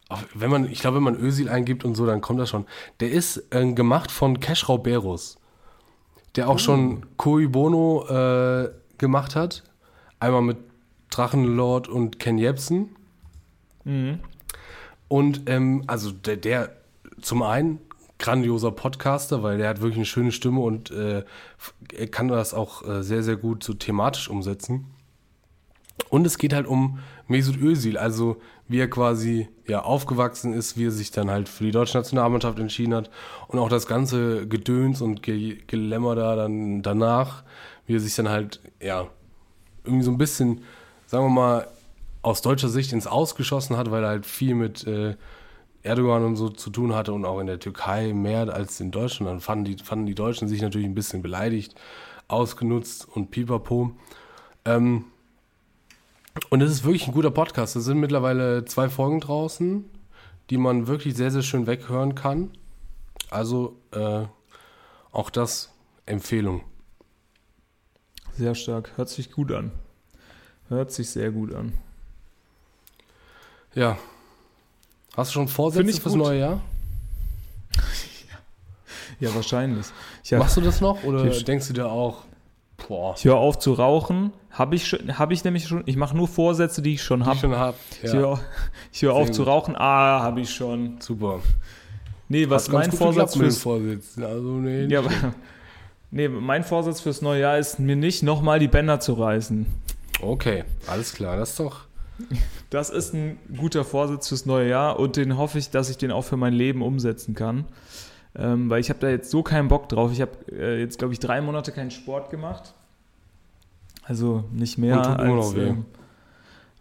[0.10, 2.66] Auch wenn man, ich glaube, wenn man Ösil eingibt und so, dann kommt das schon.
[3.02, 5.38] Der ist äh, gemacht von Keschrau Berus,
[6.36, 9.64] der auch schon Koi Bono äh, gemacht hat.
[10.20, 10.58] Einmal mit
[11.10, 12.96] Drachenlord und Ken Jebsen.
[13.84, 14.20] Mhm.
[15.08, 16.72] Und ähm, also der, der
[17.22, 17.80] zum einen
[18.20, 21.24] grandioser Podcaster, weil der hat wirklich eine schöne Stimme und äh,
[21.94, 24.86] er kann das auch äh, sehr, sehr gut so thematisch umsetzen.
[26.10, 28.38] Und es geht halt um Mesut Özil, also
[28.68, 32.60] wie er quasi ja aufgewachsen ist, wie er sich dann halt für die deutsche Nationalmannschaft
[32.60, 33.10] entschieden hat
[33.48, 37.44] und auch das ganze Gedöns und Ge Gelämmer da dann danach,
[37.86, 39.08] wie er sich dann halt ja
[39.84, 40.62] irgendwie so ein bisschen,
[41.08, 41.68] sagen wir mal,
[42.22, 45.16] aus deutscher Sicht ins Ausgeschossen hat, weil er halt viel mit äh,
[45.82, 49.32] Erdogan und so zu tun hatte und auch in der Türkei mehr als in Deutschland.
[49.32, 51.76] Dann fanden die, fanden die Deutschen sich natürlich ein bisschen beleidigt,
[52.28, 53.92] ausgenutzt und pipapo.
[54.66, 55.06] Ähm,
[56.50, 57.76] und es ist wirklich ein guter Podcast.
[57.76, 59.86] Es sind mittlerweile zwei Folgen draußen,
[60.50, 62.52] die man wirklich sehr, sehr schön weghören kann.
[63.30, 64.26] Also äh,
[65.12, 65.74] auch das
[66.06, 66.62] Empfehlung.
[68.34, 68.92] Sehr stark.
[68.98, 69.72] Hört sich gut an.
[70.70, 71.74] Hört sich sehr gut an.
[73.74, 73.98] Ja.
[75.16, 76.24] Hast du schon Vorsätze fürs gut.
[76.24, 76.62] neue Jahr?
[79.20, 79.88] Ja, wahrscheinlich.
[80.24, 82.26] Ich, hab, Machst du das noch oder denkst du dir auch,
[82.88, 84.32] boah, ich höre auf zu rauchen.
[84.52, 85.82] Habe ich, schon- hab ich nämlich schon.
[85.88, 87.58] Ich mache nur Vorsätze, die ich schon habe.
[87.58, 87.74] hab?
[88.04, 88.40] Ich Ja, höre
[88.92, 89.48] ich hör Sehr auf zu gut.
[89.48, 89.76] rauchen.
[89.76, 91.02] Ah, habe ich schon.
[91.02, 91.40] super.
[92.30, 94.24] Nee, was mein Vorsatz fürs Vorsätzen.
[94.24, 95.10] Also, nee, Ja, aber,
[96.12, 99.66] nee, mein Vorsatz fürs neue Jahr ist, mir nicht nochmal die Bänder zu reißen.
[100.22, 101.38] Okay, alles klar.
[101.38, 101.82] Das ist doch.
[102.70, 106.12] Das ist ein guter Vorsatz fürs neue Jahr und den hoffe ich, dass ich den
[106.12, 107.66] auch für mein Leben umsetzen kann.
[108.36, 110.12] Ähm, weil ich habe da jetzt so keinen Bock drauf.
[110.12, 112.74] Ich habe äh, jetzt, glaube ich, drei Monate keinen Sport gemacht.
[114.04, 115.86] Also nicht mehr Und als ähm,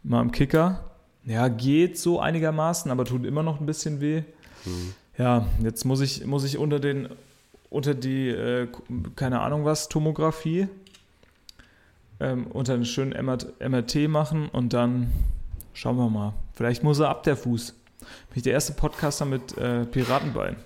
[0.03, 0.85] mal im Kicker.
[1.25, 4.23] Ja, geht so einigermaßen, aber tut immer noch ein bisschen weh.
[4.65, 4.95] Hm.
[5.19, 7.09] Ja, jetzt muss ich, muss ich unter den
[7.71, 8.69] unter die, äh,
[9.17, 10.69] keine Ahnung was, Tomographie,
[12.21, 15.11] ähm, unter einen schönen MRT, machen und dann
[15.75, 16.35] schauen wir mal.
[16.53, 17.75] Vielleicht muss er ab der Fuß.
[17.99, 20.57] Bin ich der erste Podcaster mit äh, Piratenbein.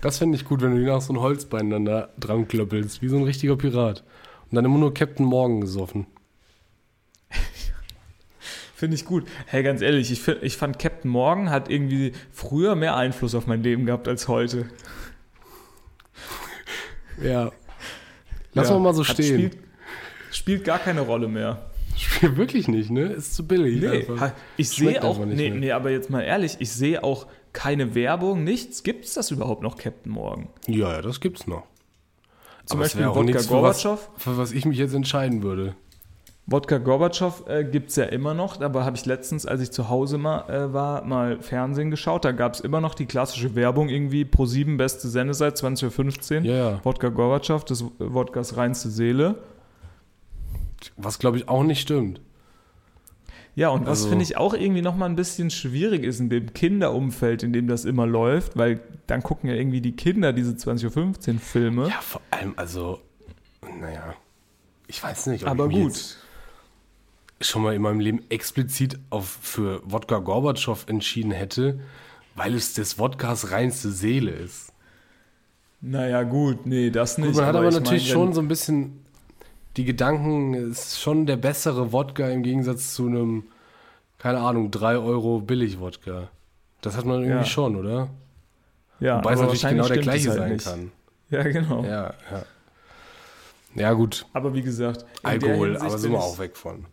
[0.00, 3.02] Das fände ich gut, wenn du dir nach so ein Holzbein dann da dran klöppelst,
[3.02, 4.04] wie so ein richtiger Pirat.
[4.50, 6.06] Und dann immer nur Captain Morgan gesoffen.
[8.74, 9.26] Finde ich gut.
[9.46, 13.46] Hey, ganz ehrlich, ich, find, ich fand Captain Morgan hat irgendwie früher mehr Einfluss auf
[13.46, 14.66] mein Leben gehabt als heute.
[17.22, 17.50] Ja.
[18.54, 19.50] Lass ja, mal so stehen.
[19.50, 19.65] Spielt,
[20.36, 21.58] spielt, gar keine Rolle mehr.
[21.96, 23.04] Spielt wirklich nicht, ne?
[23.04, 23.80] Ist zu billig.
[23.80, 24.32] Nee, einfach.
[24.56, 28.82] ich sehe auch, nee, nee, aber jetzt mal ehrlich, ich sehe auch keine Werbung, nichts.
[28.82, 30.48] Gibt es das überhaupt noch, Captain Morgan?
[30.66, 31.64] Ja, ja, das gibt's noch.
[32.66, 34.10] Zum aber Beispiel Wodka Gorbatschow.
[34.16, 35.74] Für, für was ich mich jetzt entscheiden würde.
[36.48, 39.88] Wodka Gorbatschow äh, gibt es ja immer noch, aber habe ich letztens, als ich zu
[39.88, 42.24] Hause mal, äh, war, mal Fernsehen geschaut.
[42.24, 46.44] Da gab es immer noch die klassische Werbung, irgendwie pro 7 beste Sendezeit, 20.15 Uhr.
[46.44, 46.80] Ja, ja.
[46.84, 49.36] Wodka Gorbatschow, das Wodkas reinste Seele.
[50.96, 52.20] Was, glaube ich, auch nicht stimmt.
[53.54, 56.52] Ja, und was also, finde ich auch irgendwie nochmal ein bisschen schwierig ist in dem
[56.52, 61.34] Kinderumfeld, in dem das immer läuft, weil dann gucken ja irgendwie die Kinder diese 20.15
[61.34, 61.88] Uhr Filme.
[61.88, 63.00] Ja, vor allem, also,
[63.80, 64.14] naja,
[64.86, 65.46] ich weiß nicht.
[65.46, 66.18] Aber gut
[67.40, 71.80] schon mal in meinem Leben explizit auf, für Wodka Gorbatschow entschieden hätte,
[72.34, 74.72] weil es des Wodkas reinste Seele ist.
[75.80, 77.28] Naja, gut, nee, das nicht.
[77.28, 79.04] Gut, man hat aber, aber natürlich mein, schon so ein bisschen
[79.76, 83.44] die Gedanken, ist schon der bessere Wodka im Gegensatz zu einem,
[84.18, 86.28] keine Ahnung, 3 Euro Billig-Wodka.
[86.80, 87.44] Das hat man irgendwie ja.
[87.44, 88.08] schon, oder?
[89.00, 90.64] Ja, Wobei es natürlich genau der gleiche halt sein nicht.
[90.64, 90.92] kann.
[91.28, 91.84] Ja, genau.
[91.84, 92.44] Ja, ja.
[93.74, 94.26] Ja, gut.
[94.32, 96.86] Aber wie gesagt, Alkohol, aber sind wir auch weg von.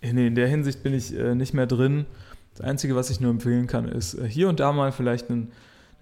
[0.00, 2.06] Nee, in der Hinsicht bin ich äh, nicht mehr drin.
[2.54, 5.50] Das Einzige, was ich nur empfehlen kann, ist äh, hier und da mal vielleicht einen,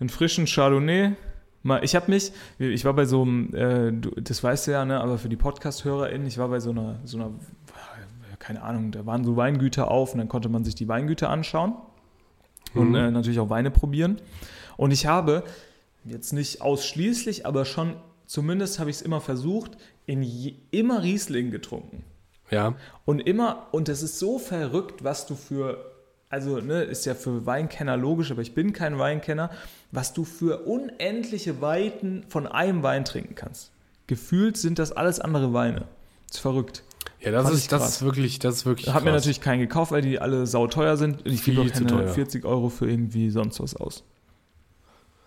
[0.01, 1.13] einen frischen Chardonnay.
[1.63, 5.01] Mal, ich habe mich, ich war bei so einem, äh, das weißt du ja, ne,
[5.01, 7.31] aber für die Podcast-HörerInnen, ich war bei so einer, so einer,
[8.39, 11.75] keine Ahnung, da waren so Weingüter auf und dann konnte man sich die Weingüter anschauen
[12.75, 12.95] und mhm.
[12.97, 14.21] Äh, natürlich auch Weine probieren.
[14.77, 15.45] Und ich habe
[16.05, 17.95] jetzt nicht ausschließlich, aber schon
[18.27, 22.05] zumindest habe ich es immer versucht, in je, immer Riesling getrunken.
[22.51, 22.75] Ja.
[23.05, 25.92] Und immer, und das ist so verrückt, was du für,
[26.33, 29.51] also ne, ist ja für Weinkenner logisch, aber ich bin kein Weinkenner,
[29.91, 33.71] was du für unendliche Weiten von einem Wein trinken kannst.
[34.07, 35.85] Gefühlt sind das alles andere Weine.
[36.27, 36.85] Das ist verrückt.
[37.21, 38.95] Ja, das ist, das ist wirklich, das ist wirklich.
[38.95, 41.21] Hat mir natürlich keinen gekauft, weil die alle sauteuer sind.
[41.27, 44.03] Ich gebe auch keine 40 Euro für irgendwie sonst was aus.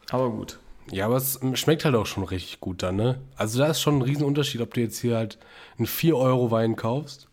[0.10, 0.58] Aber gut.
[0.92, 3.20] Ja, aber es schmeckt halt auch schon richtig gut dann, ne?
[3.36, 5.38] Also da ist schon ein Riesenunterschied, ob du jetzt hier halt
[5.78, 7.28] einen 4-Euro-Wein kaufst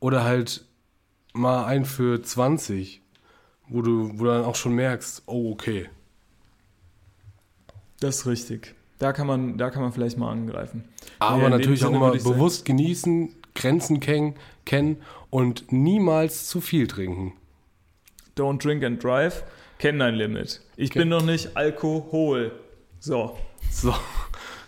[0.00, 0.64] oder halt
[1.34, 3.02] mal einen für 20,
[3.68, 5.90] wo du, wo du dann auch schon merkst, oh, okay.
[8.00, 8.74] Das ist richtig.
[8.98, 10.84] Da kann man, da kann man vielleicht mal angreifen.
[11.18, 14.96] Aber ja, natürlich auch immer bewusst sagen, genießen, Grenzen kennen, kennen
[15.30, 17.34] und niemals zu viel trinken.
[18.36, 19.44] Don't drink and drive
[19.78, 20.60] kenn dein Limit.
[20.76, 21.00] Ich okay.
[21.00, 22.52] bin noch nicht Alkohol.
[23.00, 23.36] So.
[23.70, 23.94] So.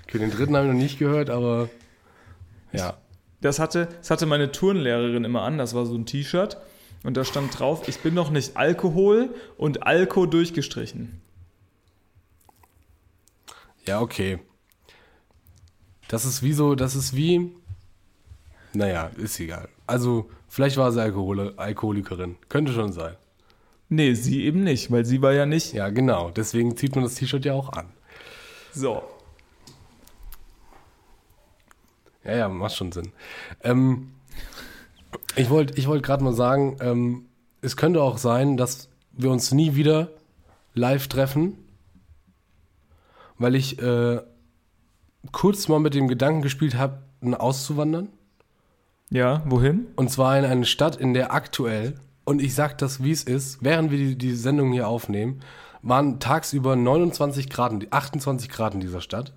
[0.09, 1.69] Okay, den dritten habe ich noch nicht gehört, aber
[2.73, 2.97] ja.
[3.47, 5.57] Das hatte, das hatte meine Turnlehrerin immer an.
[5.57, 6.57] Das war so ein T-Shirt.
[7.05, 11.21] Und da stand drauf, ich bin noch nicht Alkohol und Alko durchgestrichen.
[13.87, 14.41] Ja, okay.
[16.09, 17.53] Das ist wie so, das ist wie.
[18.73, 19.69] Naja, ist egal.
[19.87, 22.35] Also, vielleicht war sie Alkohol Alkoholikerin.
[22.49, 23.15] Könnte schon sein.
[23.89, 25.73] Nee, sie eben nicht, weil sie war ja nicht.
[25.73, 26.31] Ja, genau.
[26.31, 27.87] Deswegen zieht man das T-Shirt ja auch an.
[28.73, 29.05] So.
[32.27, 33.13] Ja, ja, macht schon Sinn.
[33.63, 34.13] Ähm,
[35.37, 37.27] ich wollte ich wollt gerade mal sagen, ähm,
[37.61, 40.11] es könnte auch sein, dass wir uns nie wieder
[40.75, 41.57] live treffen,
[43.39, 44.21] weil ich äh,
[45.33, 48.09] kurz mal mit dem Gedanken gespielt habe, auszuwandern.
[49.11, 49.87] Ja, wohin?
[49.97, 53.59] Und zwar in eine Stadt, in der aktuell und ich sag das, wie es ist,
[53.63, 55.41] während wir die, die Sendung hier aufnehmen,
[55.83, 59.33] waren tagsüber 29 Grad, 28 Grad in dieser Stadt.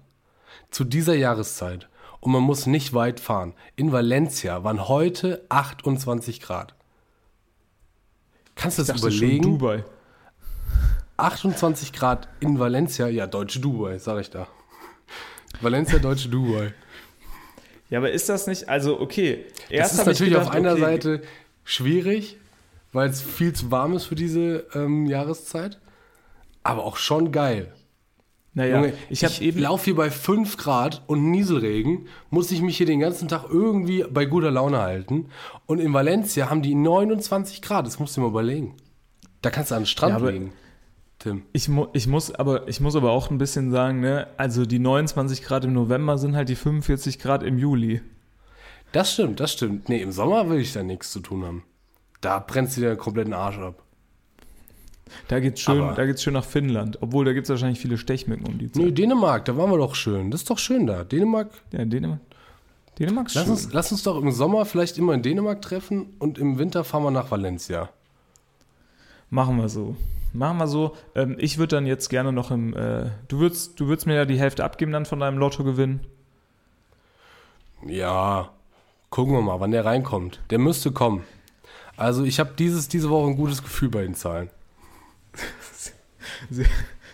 [0.71, 1.88] Zu dieser Jahreszeit.
[2.19, 3.53] Und man muss nicht weit fahren.
[3.75, 6.75] In Valencia waren heute 28 Grad.
[8.55, 9.43] Kannst du das überlegen?
[9.43, 9.85] Dubai.
[11.17, 14.47] 28 Grad in Valencia, ja, deutsche Dubai, sag ich da.
[15.61, 16.73] Valencia, deutsche Dubai.
[17.89, 19.45] Ja, aber ist das nicht, also okay.
[19.69, 21.21] Erst das ist natürlich gedacht, auf einer okay, Seite
[21.63, 22.37] schwierig,
[22.93, 25.79] weil es viel zu warm ist für diese ähm, Jahreszeit.
[26.63, 27.73] Aber auch schon geil.
[28.53, 32.87] Naja, Junge, ich, ich laufe hier bei 5 Grad und Nieselregen, muss ich mich hier
[32.87, 35.27] den ganzen Tag irgendwie bei guter Laune halten.
[35.65, 38.75] Und in Valencia haben die 29 Grad, das musst du dir mal überlegen.
[39.41, 40.53] Da kannst du an den Strand ja, legen.
[41.19, 41.43] Tim.
[41.51, 44.79] Ich, mu ich, muss aber, ich muss aber auch ein bisschen sagen, ne, also die
[44.79, 48.01] 29 Grad im November sind halt die 45 Grad im Juli.
[48.93, 49.89] Das stimmt, das stimmt.
[49.89, 51.63] Nee, im Sommer will ich da nichts zu tun haben.
[52.21, 53.83] Da brennst du dir den kompletten Arsch ab.
[55.27, 56.97] Da geht's schön, Aber da geht's schön nach Finnland.
[57.01, 58.83] Obwohl, da gibt es wahrscheinlich viele Stechmücken um die Zeit.
[58.83, 60.31] Nee, Dänemark, da waren wir doch schön.
[60.31, 61.03] Das ist doch schön da.
[61.03, 61.49] Dänemark.
[61.71, 62.19] Ja, Dänemark.
[62.97, 63.51] Dänemark ist Lass schön.
[63.53, 67.03] uns, lass uns doch im Sommer vielleicht immer in Dänemark treffen und im Winter fahren
[67.03, 67.89] wir nach Valencia.
[69.29, 69.95] Machen wir so.
[70.33, 70.95] Machen wir so.
[71.15, 72.75] Ähm, ich würde dann jetzt gerne noch im.
[72.75, 76.01] Äh, du würdest, du würdest mir ja die Hälfte abgeben dann von deinem Lottogewinn.
[77.87, 78.49] Ja,
[79.09, 80.41] gucken wir mal, wann der reinkommt.
[80.49, 81.23] Der müsste kommen.
[81.95, 84.49] Also ich habe dieses diese Woche ein gutes Gefühl bei den Zahlen.
[86.49, 86.65] Sehr,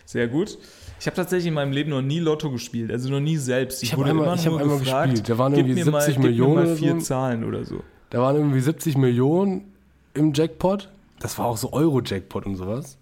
[0.05, 0.57] sehr gut.
[0.99, 3.81] Ich habe tatsächlich in meinem Leben noch nie Lotto gespielt, also noch nie selbst.
[3.83, 5.29] Ich hab wurde einmal- immer ich hab nur einmal gefragt, gespielt.
[5.29, 6.99] Da waren irgendwie mir mal, 70 gib mir Millionen mal vier so.
[6.99, 7.83] Zahlen oder so.
[8.11, 9.73] Da waren irgendwie 70 Millionen
[10.13, 10.89] im Jackpot.
[11.19, 12.97] Das war auch so Euro-Jackpot und sowas.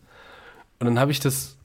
[0.80, 1.58] Und dann habe ich das,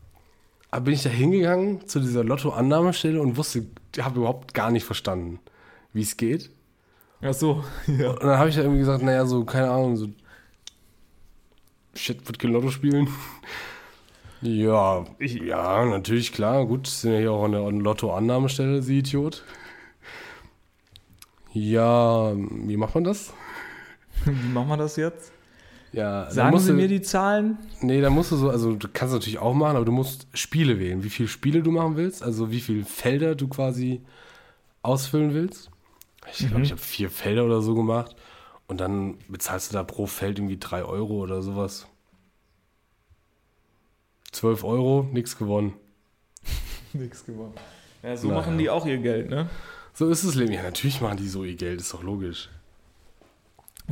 [0.82, 3.64] bin ich da hingegangen zu dieser Lotto-Annahmestelle und wusste,
[4.00, 5.38] habe überhaupt gar nicht verstanden,
[5.92, 6.50] wie es geht.
[7.22, 8.10] Ach so, ja.
[8.10, 10.08] Und dann habe ich da irgendwie gesagt, naja, so, keine Ahnung, so,
[11.94, 13.08] shit, wird kein Lotto spielen.
[14.42, 19.44] Ja, Ich- ja, natürlich, klar, gut, sind ja hier auch an der Lotto-Annahmestelle, Sie Idiot.
[21.52, 23.32] Ja, wie macht man das?
[24.24, 25.32] Wie machen wir das jetzt?
[25.92, 27.56] Ja, Sagen musst Sie du- mir die Zahlen?
[27.80, 30.78] Nee, da musst du so, also du kannst natürlich auch machen, aber du musst Spiele
[30.78, 34.02] wählen, wie viele Spiele du machen willst, also wie viele Felder du quasi
[34.82, 35.70] ausfüllen willst.
[36.30, 38.16] Ich glaube, ich habe vier Felder oder so gemacht
[38.66, 41.86] und dann bezahlst du da pro Feld irgendwie drei Euro oder sowas.
[44.38, 45.72] 12 Euro, nichts gewonnen.
[46.92, 47.54] Nix gewonnen.
[48.04, 48.40] Ja, so Naja.
[48.40, 49.48] machen die auch ihr Geld, ne?
[49.94, 50.52] So ist das Leben.
[50.52, 52.48] Ja, natürlich machen die so ihr Geld, ist doch logisch.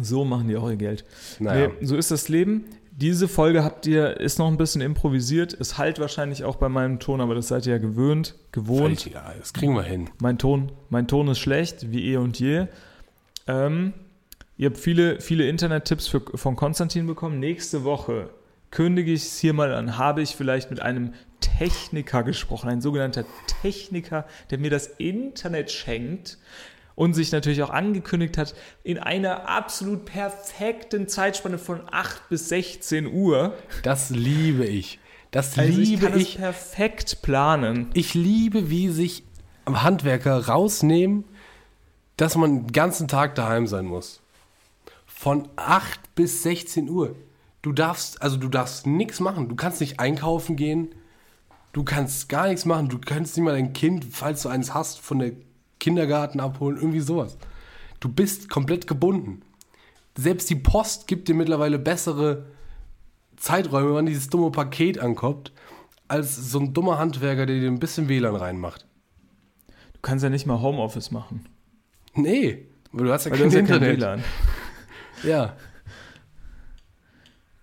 [0.01, 1.05] So machen die auch ihr Geld.
[1.40, 1.68] Naja.
[1.68, 2.64] Nee, so ist das Leben.
[2.92, 5.53] Diese Folge habt ihr, ist noch ein bisschen improvisiert.
[5.53, 8.82] Es halt wahrscheinlich auch bei meinem Ton, aber das seid ihr ja gewöhnt, gewohnt.
[8.82, 10.09] Völlig egal, das kriegen wir hin.
[10.20, 12.68] Mein Ton, mein Ton ist schlecht, wie eh und je.
[13.49, 13.94] Ähm,
[14.57, 17.40] ihr habt viele, viele Internet-Tipps von Konstantin bekommen.
[17.40, 18.30] Nächste Woche
[18.77, 23.24] kündige ich es hier mal an, habe ich vielleicht mit einem Techniker gesprochen, ein sogenannter
[23.62, 26.37] Techniker, der mir das Internet schenkt
[26.95, 28.55] und sich natürlich auch angekündigt hat,
[28.85, 33.55] in einer absolut perfekten Zeitspanne von 8 bis 16 Uhr.
[33.83, 34.99] Das liebe ich.
[35.31, 36.35] Das Also ich liebe kann ich.
[36.35, 37.89] es perfekt planen.
[37.95, 39.24] Ich liebe, wie sich
[39.66, 41.24] Handwerker rausnehmen,
[42.18, 44.20] dass man den ganzen Tag daheim sein muss.
[45.07, 47.16] Von 8 bis 16 Uhr.
[47.67, 49.49] Du darfst, also du darfst nichts machen.
[49.49, 50.95] Du kannst nicht einkaufen gehen.
[51.73, 52.89] Du kannst gar nichts machen.
[52.89, 55.33] Du kannst nicht mal dein Kind, falls du eins hast, von der
[55.81, 56.77] Kindergarten abholen.
[56.77, 57.39] Irgendwie sowas.
[57.99, 59.43] Du bist komplett gebunden.
[60.17, 62.47] Selbst die Post gibt dir mittlerweile bessere
[63.37, 65.53] Zeiträume, wann dieses dumme Paket ankommt,
[66.07, 68.87] als so ein dummer Handwerker, der dir ein bisschen WLAN reinmacht.
[69.93, 71.47] Du kannst ja nicht mal Homeoffice machen.
[72.14, 73.97] Nee, weil du hast ja Weil du kein hast ja kein.
[73.97, 74.25] WLAN.
[75.25, 75.57] ja,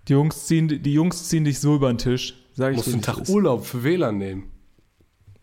[0.07, 2.35] Die Jungs ziehen, die Jungs ziehen dich so über den Tisch.
[2.53, 3.29] Sag ich musst dir, einen Tag ist.
[3.29, 4.51] Urlaub für WLAN nehmen.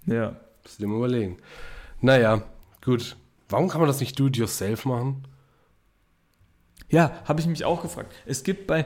[0.06, 0.36] Ja.
[0.62, 1.38] Musst du dir mal überlegen.
[2.00, 2.42] Naja,
[2.84, 3.16] gut.
[3.48, 5.24] Warum kann man das nicht do-it-yourself machen?
[6.90, 8.12] Ja, habe ich mich auch gefragt.
[8.26, 8.84] Es gibt bei,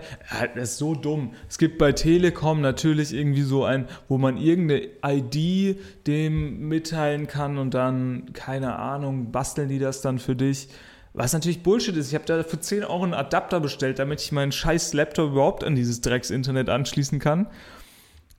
[0.54, 1.32] das ist so dumm.
[1.48, 7.56] Es gibt bei Telekom natürlich irgendwie so ein, wo man irgendeine ID dem mitteilen kann
[7.56, 10.68] und dann, keine Ahnung, basteln die das dann für dich.
[11.14, 12.08] Was natürlich Bullshit ist.
[12.08, 15.62] Ich habe da für 10 Euro einen Adapter bestellt, damit ich meinen scheiß Laptop überhaupt
[15.62, 17.46] an dieses Drecks-Internet anschließen kann.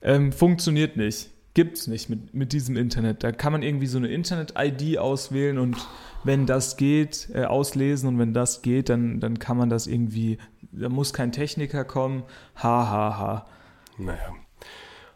[0.02, 1.30] Ähm, funktioniert nicht.
[1.54, 3.24] Gibt's nicht mit, mit diesem Internet.
[3.24, 5.76] Da kann man irgendwie so eine Internet-ID auswählen und
[6.22, 10.36] wenn das geht, äh, auslesen und wenn das geht, dann, dann kann man das irgendwie,
[10.70, 12.24] da muss kein Techniker kommen.
[12.56, 13.46] Ha, ha, ha.
[13.96, 14.34] Naja.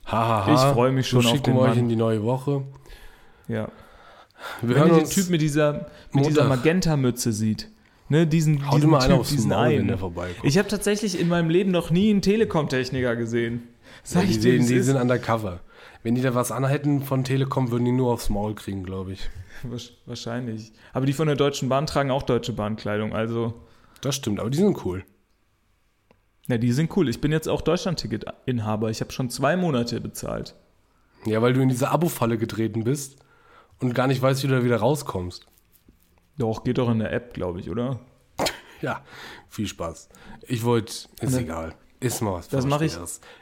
[0.07, 0.55] Hahaha.
[0.55, 1.79] Ich freu mich schon so auf den euch Mann.
[1.79, 2.65] in die neue Woche.
[3.49, 3.69] Ja.
[4.63, 5.11] Wir Wenn ihr den.
[5.11, 6.45] Typ mit dieser, mit dieser.
[6.45, 7.71] Magenta-Mütze sieht,
[8.09, 9.89] ne, diesen, Haut diesen einer Typ, aufs diesen Maul, wenn einen.
[9.89, 10.45] der vorbeikommt.
[10.45, 13.69] Ich habe tatsächlich in meinem Leben noch nie einen Telekom-Techniker gesehen.
[14.03, 15.61] Sag ja, die ich dir, die sind undercover.
[16.03, 19.29] Wenn die da was anhätten von Telekom, würden die nur aufs Maul kriegen, glaube ich.
[20.07, 20.73] Wahrscheinlich.
[20.95, 23.55] Aber die von der Deutschen Bahn tragen auch Deutsche Bahnkleidung, also.
[24.01, 25.05] Das stimmt, aber die sind cool.
[26.47, 27.09] Na, die sind cool.
[27.11, 28.91] Ich bin jetzt auch Deutschland-Ticket-Inhaber.
[28.91, 30.55] Ich habe schon zwei Monate bezahlt.
[31.27, 33.19] Ja, weil du in diese Abo-Falle getreten bist
[33.81, 35.47] und gar nicht weißt, wie du da wieder rauskommst.
[36.39, 38.01] Doch, geht doch in der App, glaube ich, oder?
[38.81, 39.05] Ja,
[39.51, 40.09] viel Spaß.
[40.47, 41.75] Ich wollte, ist dann- egal.
[42.03, 42.49] Ist mal was.
[42.49, 42.97] Das mach ich.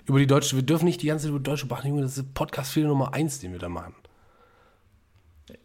[0.04, 2.34] Über die Deutsche, wir dürfen nicht die ganze Zeit über Deutsche Bahn reden, das ist
[2.34, 3.94] Podcast-Fehler Nummer eins, den wir da machen.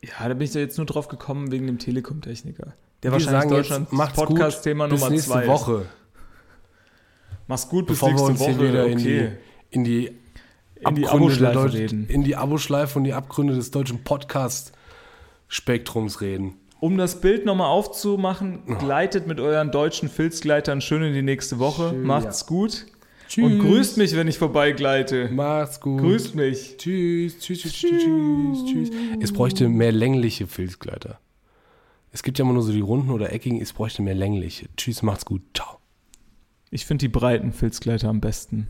[0.04, 2.76] Ja, da bin ich da jetzt nur drauf gekommen wegen dem Telekom-Techniker.
[3.02, 5.48] Der wir wahrscheinlich Deutschlands macht's Podcast-Thema Nummer nächste zwei.
[5.48, 5.88] Woche,
[7.48, 8.68] Mach's gut, bis bevor wir nächste uns Woche.
[8.70, 9.38] wieder in okay.
[9.72, 10.20] die, in die
[10.88, 12.08] in die Abo-Schleife reden.
[12.08, 16.56] in die Abo-Schleife und die Abgründe des deutschen Podcast-Spektrums reden.
[16.80, 21.92] Um das Bild nochmal aufzumachen, gleitet mit euren deutschen Filzgleitern schön in die nächste Woche.
[21.92, 22.88] Schön, Macht's gut.
[23.30, 23.46] Tschüss.
[23.46, 25.30] Und grüßt mich, wenn ich vorbeigleite.
[25.32, 26.02] Macht's gut.
[26.02, 26.76] Grüßt mich.
[26.78, 28.90] Tschüss, tschüss, tschüss, tschüss, tschüss, tschüss.
[29.22, 31.20] Es bräuchte mehr längliche Filzkleider.
[32.12, 34.68] Es gibt ja immer nur so die runden oder eckigen, ich bräuchte mehr länglich.
[34.78, 35.42] Tschüss, macht's gut.
[35.56, 35.78] Ciao.
[36.70, 38.68] Ich finde die breiten Filzkleider am besten.